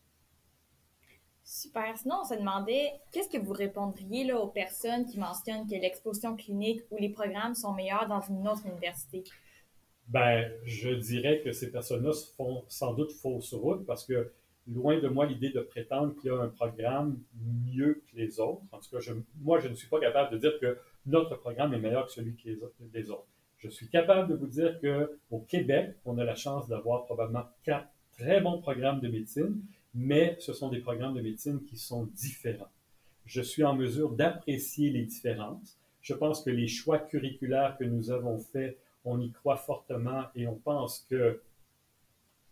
Super. 1.63 1.97
Sinon, 1.97 2.17
on 2.23 2.25
se 2.25 2.35
demandait, 2.35 2.91
qu'est-ce 3.13 3.29
que 3.29 3.39
vous 3.39 3.53
répondriez 3.53 4.25
là, 4.25 4.37
aux 4.41 4.49
personnes 4.49 5.07
qui 5.07 5.21
mentionnent 5.21 5.65
que 5.69 5.77
l'exposition 5.77 6.35
clinique 6.35 6.81
ou 6.91 6.97
les 6.97 7.09
programmes 7.09 7.55
sont 7.55 7.73
meilleurs 7.73 8.09
dans 8.09 8.21
une 8.21 8.49
autre 8.49 8.67
université? 8.67 9.23
Ben, 10.09 10.51
je 10.65 10.91
dirais 10.91 11.41
que 11.45 11.53
ces 11.53 11.71
personnes-là 11.71 12.11
font 12.37 12.65
sans 12.67 12.95
doute 12.95 13.13
fausse 13.13 13.55
route 13.55 13.87
parce 13.87 14.05
que 14.05 14.33
loin 14.67 14.99
de 14.99 15.07
moi 15.07 15.25
l'idée 15.25 15.51
de 15.51 15.61
prétendre 15.61 16.17
qu'il 16.17 16.33
y 16.33 16.35
a 16.35 16.41
un 16.41 16.49
programme 16.49 17.21
mieux 17.65 18.03
que 18.11 18.17
les 18.17 18.41
autres. 18.41 18.63
En 18.73 18.81
tout 18.81 18.91
cas, 18.91 19.13
moi, 19.41 19.61
je 19.61 19.69
ne 19.69 19.75
suis 19.75 19.89
pas 19.89 20.01
capable 20.01 20.33
de 20.33 20.39
dire 20.39 20.59
que 20.61 20.79
notre 21.07 21.37
programme 21.37 21.73
est 21.75 21.79
meilleur 21.79 22.07
que 22.07 22.13
celui 22.13 22.35
des 22.81 23.11
autres. 23.11 23.29
Je 23.59 23.69
suis 23.69 23.89
capable 23.89 24.29
de 24.29 24.35
vous 24.35 24.49
dire 24.49 24.81
qu'au 24.81 25.39
Québec, 25.39 25.95
on 26.07 26.19
a 26.19 26.25
la 26.25 26.35
chance 26.35 26.67
d'avoir 26.67 27.05
probablement 27.05 27.45
quatre 27.63 27.87
très 28.19 28.41
bons 28.41 28.61
programmes 28.61 29.01
de 29.01 29.07
médecine, 29.07 29.63
mais 29.95 30.37
ce 30.41 30.53
sont 30.53 30.69
des 30.69 30.81
programmes 30.81 31.15
de 31.15 31.21
médecine 31.21 31.63
qui 31.65 31.77
sont 31.77 32.05
différents. 32.15 32.71
Je 33.27 33.43
suis 33.43 33.65
en 33.65 33.75
mesure 33.75 34.11
d'apprécier 34.11 34.91
les 34.91 35.05
différences. 35.05 35.79
Je 36.01 36.15
pense 36.15 36.43
que 36.43 36.51
les 36.51 36.69
choix 36.69 36.99
curriculaires 36.99 37.77
que 37.79 37.85
nous 37.85 38.11
avons 38.11 38.39
faits, 38.39 38.79
on 39.05 39.21
y 39.21 39.31
croit 39.31 39.57
fortement 39.57 40.25
et 40.35 40.47
on 40.47 40.57
pense 40.57 41.07
que, 41.09 41.41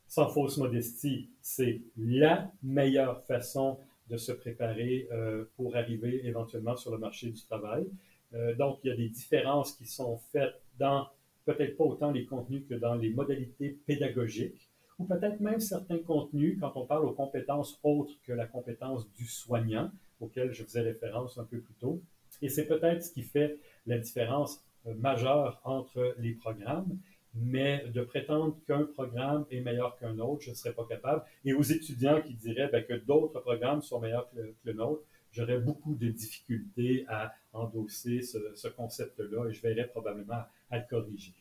sans 0.06 0.28
fausse 0.28 0.58
modestie, 0.58 1.28
c'est 1.40 1.80
la 1.96 2.50
meilleure 2.62 3.22
façon 3.24 3.78
de 4.08 4.16
se 4.16 4.32
préparer 4.32 5.08
euh, 5.12 5.44
pour 5.56 5.76
arriver 5.76 6.26
éventuellement 6.26 6.76
sur 6.76 6.90
le 6.90 6.98
marché 6.98 7.30
du 7.30 7.40
travail. 7.42 7.86
Euh, 8.34 8.54
donc, 8.54 8.80
il 8.82 8.88
y 8.88 8.92
a 8.92 8.96
des 8.96 9.08
différences 9.08 9.72
qui 9.72 9.86
sont 9.86 10.18
faites 10.32 10.60
dans 10.78 11.08
peut-être 11.44 11.76
pas 11.76 11.84
autant 11.84 12.10
les 12.10 12.26
contenus 12.26 12.62
que 12.68 12.74
dans 12.74 12.94
les 12.94 13.10
modalités 13.10 13.78
pédagogiques, 13.86 14.69
ou 15.00 15.04
peut-être 15.04 15.40
même 15.40 15.60
certains 15.60 15.98
contenus 15.98 16.58
quand 16.60 16.72
on 16.76 16.84
parle 16.84 17.06
aux 17.06 17.12
compétences 17.12 17.80
autres 17.82 18.12
que 18.22 18.34
la 18.34 18.46
compétence 18.46 19.10
du 19.14 19.24
soignant, 19.24 19.90
auquel 20.20 20.52
je 20.52 20.62
faisais 20.62 20.82
référence 20.82 21.38
un 21.38 21.44
peu 21.44 21.58
plus 21.58 21.74
tôt. 21.74 22.02
Et 22.42 22.50
c'est 22.50 22.66
peut-être 22.66 23.02
ce 23.02 23.10
qui 23.10 23.22
fait 23.22 23.58
la 23.86 23.98
différence 23.98 24.62
euh, 24.86 24.94
majeure 24.94 25.58
entre 25.64 26.14
les 26.18 26.32
programmes, 26.32 26.98
mais 27.34 27.86
de 27.88 28.02
prétendre 28.02 28.58
qu'un 28.66 28.84
programme 28.84 29.46
est 29.50 29.60
meilleur 29.60 29.96
qu'un 29.96 30.18
autre, 30.18 30.42
je 30.42 30.50
ne 30.50 30.54
serais 30.54 30.74
pas 30.74 30.84
capable. 30.86 31.22
Et 31.46 31.54
aux 31.54 31.62
étudiants 31.62 32.20
qui 32.20 32.34
diraient 32.34 32.68
ben, 32.68 32.84
que 32.84 32.94
d'autres 32.94 33.40
programmes 33.40 33.80
sont 33.80 34.00
meilleurs 34.00 34.28
que 34.30 34.54
le 34.64 34.72
nôtre, 34.74 35.02
j'aurais 35.32 35.58
beaucoup 35.58 35.94
de 35.94 36.08
difficultés 36.08 37.06
à 37.08 37.32
endosser 37.54 38.20
ce, 38.20 38.68
concept-là 38.68 39.48
et 39.48 39.52
je 39.54 39.62
verrais 39.62 39.86
probablement 39.86 40.42
à 40.70 40.78
le 40.78 40.84
corriger. 40.90 41.34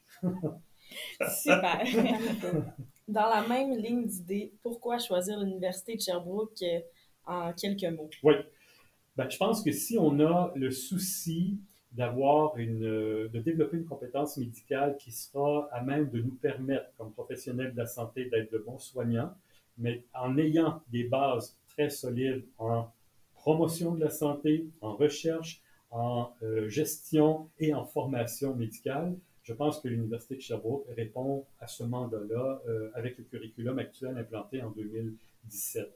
Super. 1.41 1.84
Dans 3.10 3.28
la 3.28 3.48
même 3.48 3.76
ligne 3.76 4.06
d'idée, 4.06 4.54
pourquoi 4.62 5.00
choisir 5.00 5.39
l'Université 5.39 5.95
de 5.95 6.02
Sherbrooke 6.02 6.62
euh, 6.62 6.80
en 7.26 7.54
quelques 7.54 7.91
mots? 7.91 8.10
Oui. 8.22 8.36
Ben, 9.17 9.28
je 9.28 9.38
pense 9.38 9.63
que 9.63 9.72
si 9.72 9.98
on 9.98 10.19
a 10.19 10.54
le 10.56 10.69
souci 10.69 11.60
d'avoir 11.91 12.56
une, 12.58 12.82
de 12.82 13.39
développer 13.39 13.78
une 13.78 13.86
compétence 13.86 14.38
médicale 14.38 14.95
qui 14.98 15.12
sera 15.12 15.67
à 15.72 15.82
même 15.82 16.12
de 16.12 16.22
nous 16.22 16.36
permettre, 16.36 16.86
comme 16.98 17.12
professionnels 17.12 17.72
de 17.74 17.78
la 17.78 17.88
santé, 17.88 18.26
d'être 18.26 18.52
de 18.52 18.60
bons 18.60 18.78
soignants, 18.78 19.34
mais 19.80 20.04
en 20.13 20.38
ayant 20.38 20.84
des 20.91 21.06
bases 21.06 21.58
très 21.67 21.89
solides 21.89 22.45
en 22.60 22.91
promotion 23.34 23.95
de 23.95 24.02
la 24.02 24.12
santé, 24.12 24.67
en 24.82 24.95
recherche, 24.95 25.63
en 25.89 26.30
euh, 26.43 26.69
gestion 26.69 27.50
et 27.58 27.74
en 27.74 27.86
formation 27.86 28.56
médicale. 28.56 29.17
Je 29.49 29.55
pense 29.55 29.79
que 29.79 29.88
l'Université 29.88 30.35
de 30.35 30.41
Sherbrooke 30.41 30.85
répond 30.95 31.43
à 31.59 31.65
ce 31.65 31.81
mandat-là 31.81 32.62
euh, 32.67 32.91
avec 32.93 33.17
le 33.17 33.23
curriculum 33.23 33.79
actuel 33.79 34.15
implanté 34.15 34.62
en 34.62 34.69
2017. 34.69 35.91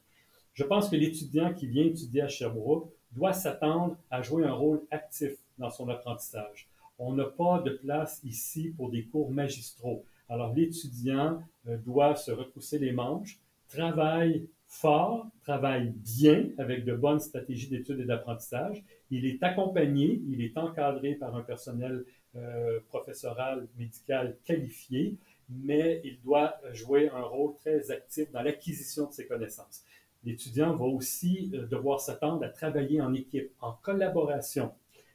Je 0.53 0.63
pense 0.63 0.89
que 0.89 0.95
l'étudiant 0.95 1.53
qui 1.53 1.67
vient 1.67 1.85
étudier 1.85 2.23
à 2.23 2.27
Sherbrooke 2.27 2.89
doit 3.11 3.33
s'attendre 3.33 3.95
à 4.09 4.23
jouer 4.23 4.43
un 4.43 4.53
rôle 4.53 4.81
actif 4.89 5.33
dans 5.59 5.69
son 5.69 5.87
apprentissage. 5.89 6.67
On 6.97 7.13
n'a 7.13 7.25
pas 7.25 7.59
de 7.59 7.69
place 7.69 8.21
ici 8.23 8.73
pour 8.75 8.89
des 8.89 9.03
cours 9.03 9.29
magistraux. 9.29 10.03
Alors 10.29 10.51
l'étudiant 10.51 11.39
euh, 11.67 11.77
doit 11.77 12.15
se 12.15 12.31
retrousser 12.31 12.79
les 12.79 12.91
manches, 12.91 13.39
travaille 13.69 14.47
fort, 14.65 15.27
travaille 15.43 15.91
bien 15.91 16.47
avec 16.57 16.85
de 16.85 16.95
bonnes 16.95 17.19
stratégies 17.19 17.69
d'études 17.69 17.99
et 17.99 18.05
d'apprentissage. 18.05 18.83
Il 19.11 19.27
est 19.27 19.43
accompagné, 19.43 20.23
il 20.27 20.41
est 20.41 20.57
encadré 20.57 21.13
par 21.13 21.35
un 21.35 21.43
personnel 21.43 22.03
euh, 22.35 22.79
professoral 22.89 23.67
médical 23.77 24.37
qualifié, 24.43 25.15
mais 25.49 26.01
il 26.03 26.19
doit 26.21 26.55
jouer 26.71 27.09
un 27.09 27.21
rôle 27.21 27.55
très 27.57 27.91
actif 27.91 28.31
dans 28.31 28.41
l'acquisition 28.41 29.07
de 29.07 29.13
ses 29.13 29.27
connaissances. 29.27 29.83
L'étudiant 30.23 30.75
va 30.75 30.85
aussi 30.85 31.51
euh, 31.53 31.65
devoir 31.67 31.99
s'attendre 31.99 32.43
à 32.43 32.49
travailler 32.49 33.01
en 33.01 33.13
équipe, 33.13 33.51
en 33.61 33.73
collaboration, 33.73 34.71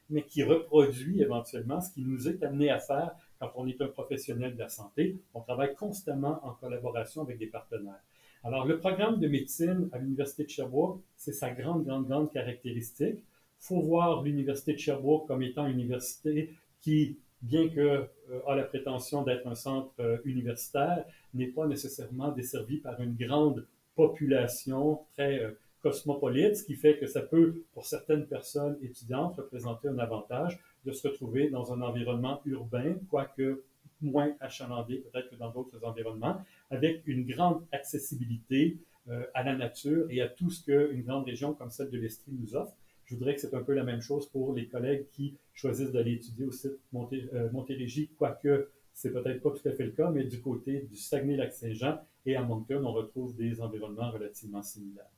mais 0.09 0.23
qui 0.23 0.43
reproduit 0.43 1.21
éventuellement 1.21 1.81
ce 1.81 1.91
qui 1.91 2.01
nous 2.01 2.27
est 2.27 2.43
amené 2.43 2.69
à 2.69 2.79
faire 2.79 3.15
quand 3.39 3.51
on 3.55 3.67
est 3.67 3.81
un 3.81 3.87
professionnel 3.87 4.53
de 4.53 4.59
la 4.59 4.69
santé. 4.69 5.17
On 5.33 5.41
travaille 5.41 5.75
constamment 5.75 6.39
en 6.45 6.51
collaboration 6.51 7.23
avec 7.23 7.37
des 7.37 7.47
partenaires. 7.47 8.01
Alors, 8.43 8.65
le 8.65 8.79
programme 8.79 9.19
de 9.19 9.27
médecine 9.27 9.89
à 9.91 9.97
l'Université 9.97 10.45
de 10.45 10.49
Sherbrooke, 10.49 11.01
c'est 11.17 11.33
sa 11.33 11.51
grande, 11.51 11.85
grande, 11.85 12.07
grande 12.07 12.31
caractéristique. 12.31 13.17
Il 13.17 13.65
faut 13.65 13.81
voir 13.81 14.23
l'Université 14.23 14.73
de 14.73 14.79
Sherbrooke 14.79 15.27
comme 15.27 15.43
étant 15.43 15.67
une 15.67 15.73
université 15.73 16.53
qui, 16.81 17.17
bien 17.41 17.69
que 17.69 17.79
euh, 17.79 18.07
a 18.47 18.55
la 18.55 18.63
prétention 18.63 19.23
d'être 19.23 19.47
un 19.47 19.55
centre 19.55 19.93
euh, 19.99 20.17
universitaire, 20.25 21.05
n'est 21.33 21.47
pas 21.47 21.67
nécessairement 21.67 22.31
desservie 22.31 22.77
par 22.77 22.99
une 23.01 23.15
grande 23.15 23.65
population 23.95 25.01
très, 25.13 25.39
euh, 25.39 25.51
cosmopolite, 25.81 26.57
ce 26.57 26.63
qui 26.63 26.75
fait 26.75 26.97
que 26.97 27.07
ça 27.07 27.21
peut, 27.21 27.63
pour 27.73 27.85
certaines 27.85 28.25
personnes 28.25 28.77
étudiantes, 28.81 29.35
représenter 29.37 29.87
un 29.87 29.99
avantage 29.99 30.59
de 30.85 30.91
se 30.91 31.07
retrouver 31.07 31.49
dans 31.49 31.73
un 31.73 31.81
environnement 31.81 32.41
urbain, 32.45 32.95
quoique 33.09 33.63
moins 34.01 34.33
achalandé 34.39 34.97
peut-être 34.97 35.29
que 35.29 35.35
dans 35.35 35.51
d'autres 35.51 35.83
environnements, 35.83 36.41
avec 36.69 37.03
une 37.05 37.25
grande 37.25 37.65
accessibilité 37.71 38.77
euh, 39.09 39.23
à 39.33 39.43
la 39.43 39.55
nature 39.55 40.07
et 40.09 40.21
à 40.21 40.27
tout 40.27 40.49
ce 40.49 40.63
qu'une 40.63 41.03
grande 41.03 41.25
région 41.25 41.53
comme 41.53 41.69
celle 41.69 41.89
de 41.89 41.97
l'Estrie 41.97 42.31
nous 42.31 42.55
offre. 42.55 42.73
Je 43.09 43.15
voudrais 43.15 43.33
que 43.33 43.41
c'est 43.41 43.55
un 43.55 43.63
peu 43.63 43.73
la 43.73 43.83
même 43.83 44.01
chose 44.01 44.27
pour 44.29 44.53
les 44.53 44.67
collègues 44.67 45.07
qui 45.11 45.35
choisissent 45.55 45.91
d'aller 45.91 46.13
étudier 46.13 46.45
au 46.45 46.51
site 46.51 46.77
Monté, 46.93 47.27
euh, 47.33 47.49
Montérégie, 47.51 48.07
quoique 48.19 48.69
c'est 48.93 49.11
peut-être 49.11 49.41
pas 49.41 49.49
tout 49.49 49.67
à 49.67 49.71
fait 49.71 49.85
le 49.85 49.91
cas, 49.91 50.11
mais 50.11 50.25
du 50.25 50.39
côté 50.41 50.81
du 50.81 50.95
Saguenay-Lac-Saint-Jean 50.95 52.01
et 52.27 52.35
à 52.35 52.43
Moncton, 52.43 52.83
on 52.85 52.93
retrouve 52.93 53.35
des 53.35 53.61
environnements 53.61 54.11
relativement 54.11 54.61
similaires. 54.61 55.09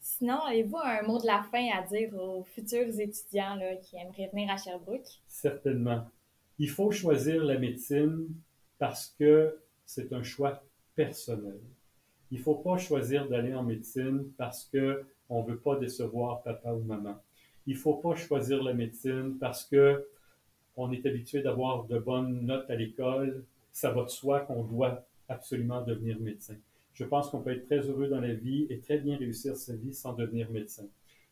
Sinon, 0.00 0.38
avez-vous 0.40 0.78
un 0.78 1.02
mot 1.02 1.20
de 1.20 1.26
la 1.26 1.42
fin 1.42 1.68
à 1.74 1.86
dire 1.86 2.14
aux 2.14 2.42
futurs 2.42 2.98
étudiants 2.98 3.56
là, 3.56 3.76
qui 3.76 3.96
aimeraient 3.96 4.30
venir 4.32 4.50
à 4.50 4.56
Sherbrooke? 4.56 5.20
Certainement. 5.26 6.06
Il 6.58 6.70
faut 6.70 6.90
choisir 6.90 7.44
la 7.44 7.58
médecine 7.58 8.28
parce 8.78 9.14
que 9.18 9.58
c'est 9.84 10.10
un 10.14 10.22
choix 10.22 10.64
personnel. 10.94 11.60
Il 12.30 12.38
ne 12.38 12.42
faut 12.42 12.54
pas 12.54 12.78
choisir 12.78 13.28
d'aller 13.28 13.54
en 13.54 13.62
médecine 13.62 14.24
parce 14.38 14.64
qu'on 15.32 15.42
ne 15.42 15.48
veut 15.48 15.58
pas 15.58 15.76
décevoir 15.76 16.42
papa 16.42 16.72
ou 16.72 16.82
maman. 16.82 17.18
Il 17.66 17.74
ne 17.74 17.78
faut 17.78 17.94
pas 17.94 18.14
choisir 18.14 18.62
la 18.62 18.74
médecine 18.74 19.38
parce 19.40 19.64
que 19.64 20.06
on 20.76 20.92
est 20.92 21.06
habitué 21.06 21.40
d'avoir 21.40 21.84
de 21.84 21.98
bonnes 21.98 22.44
notes 22.44 22.68
à 22.68 22.74
l'école. 22.74 23.42
Ça 23.72 23.90
va 23.92 24.04
de 24.04 24.10
soi 24.10 24.40
qu'on 24.40 24.62
doit 24.64 25.06
absolument 25.30 25.80
devenir 25.80 26.20
médecin. 26.20 26.56
Je 26.92 27.04
pense 27.04 27.30
qu'on 27.30 27.40
peut 27.40 27.52
être 27.52 27.64
très 27.64 27.88
heureux 27.88 28.08
dans 28.08 28.20
la 28.20 28.34
vie 28.34 28.66
et 28.68 28.78
très 28.78 28.98
bien 28.98 29.16
réussir 29.16 29.56
sa 29.56 29.74
vie 29.74 29.94
sans 29.94 30.12
devenir 30.12 30.50
médecin. 30.50 30.84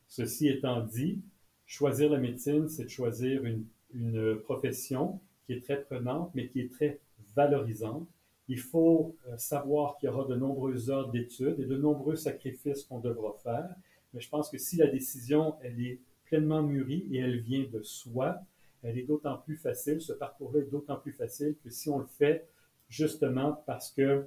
Ceci 0.09 0.49
étant 0.49 0.81
dit, 0.81 1.21
choisir 1.67 2.11
la 2.11 2.19
médecine, 2.19 2.71
c'est 2.71 2.85
de 2.85 2.89
choisir 2.89 3.45
une, 3.45 3.67
une 3.93 4.37
profession 4.37 5.21
qui 5.45 5.53
est 5.53 5.63
très 5.63 5.83
prenante, 5.83 6.31
mais 6.35 6.49
qui 6.49 6.61
est 6.61 6.73
très 6.73 7.01
valorisante 7.37 8.09
il 8.51 8.59
faut 8.59 9.15
euh, 9.29 9.37
savoir 9.39 9.97
qu'il 9.97 10.09
y 10.09 10.13
aura 10.13 10.27
de 10.27 10.35
nombreuses 10.35 10.91
heures 10.91 11.09
d'études 11.09 11.61
et 11.61 11.67
de 11.67 11.77
nombreux 11.77 12.17
sacrifices 12.17 12.83
qu'on 12.83 12.99
devra 12.99 13.33
faire. 13.45 13.77
Mais 14.12 14.20
je 14.20 14.29
pense 14.29 14.51
que 14.51 14.59
si 14.59 14.77
la 14.77 14.87
décision, 14.87 15.57
elle 15.62 15.81
est 15.81 16.01
pleinement 16.25 16.62
mûrie 16.62 17.07
et 17.11 17.18
elle 17.18 17.40
vient 17.40 17.64
de 17.70 17.83
soi, 17.83 18.40
elle 18.83 18.99
est 18.99 19.03
d'autant 19.03 19.37
plus 19.38 19.57
facile, 19.57 20.01
ce 20.01 20.12
parcours-là 20.12 20.61
est 20.61 20.70
d'autant 20.70 20.96
plus 20.96 21.12
facile 21.12 21.57
que 21.62 21.70
si 21.70 21.88
on 21.90 21.99
le 21.99 22.07
fait 22.07 22.49
justement 22.88 23.62
parce 23.66 23.90
que 23.90 24.27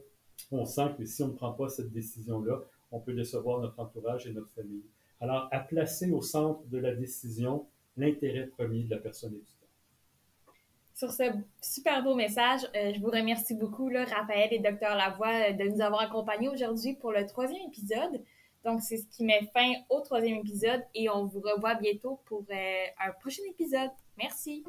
on 0.51 0.65
sent 0.65 0.91
que 0.97 1.05
si 1.05 1.23
on 1.23 1.29
ne 1.29 1.33
prend 1.33 1.53
pas 1.53 1.69
cette 1.69 1.91
décision-là, 1.91 2.61
on 2.91 2.99
peut 2.99 3.13
décevoir 3.13 3.59
notre 3.59 3.79
entourage 3.79 4.27
et 4.27 4.33
notre 4.33 4.51
famille. 4.51 4.83
Alors, 5.19 5.47
à 5.51 5.59
placer 5.59 6.11
au 6.11 6.21
centre 6.21 6.63
de 6.67 6.77
la 6.77 6.93
décision 6.93 7.65
l'intérêt 7.97 8.47
premier 8.47 8.83
de 8.83 8.89
la 8.89 8.97
personne 8.97 9.33
étudiante. 9.33 9.53
Sur 10.93 11.11
ce 11.11 11.23
super 11.61 12.03
beau 12.03 12.13
message, 12.13 12.61
euh, 12.75 12.93
je 12.93 12.99
vous 12.99 13.09
remercie 13.09 13.55
beaucoup, 13.55 13.89
là, 13.89 14.05
Raphaël 14.05 14.49
et 14.51 14.59
Dr 14.59 14.95
Lavoie, 14.95 15.49
euh, 15.49 15.53
de 15.53 15.63
nous 15.69 15.81
avoir 15.81 16.01
accompagnés 16.01 16.49
aujourd'hui 16.49 16.93
pour 16.93 17.11
le 17.11 17.25
troisième 17.25 17.67
épisode. 17.67 18.21
Donc, 18.63 18.81
c'est 18.81 18.97
ce 18.97 19.07
qui 19.07 19.23
met 19.23 19.49
fin 19.53 19.73
au 19.89 19.99
troisième 20.01 20.37
épisode 20.37 20.81
et 20.95 21.09
on 21.09 21.25
vous 21.25 21.41
revoit 21.41 21.75
bientôt 21.75 22.19
pour 22.25 22.45
euh, 22.49 22.85
un 22.99 23.11
prochain 23.19 23.43
épisode. 23.49 23.91
Merci. 24.17 24.63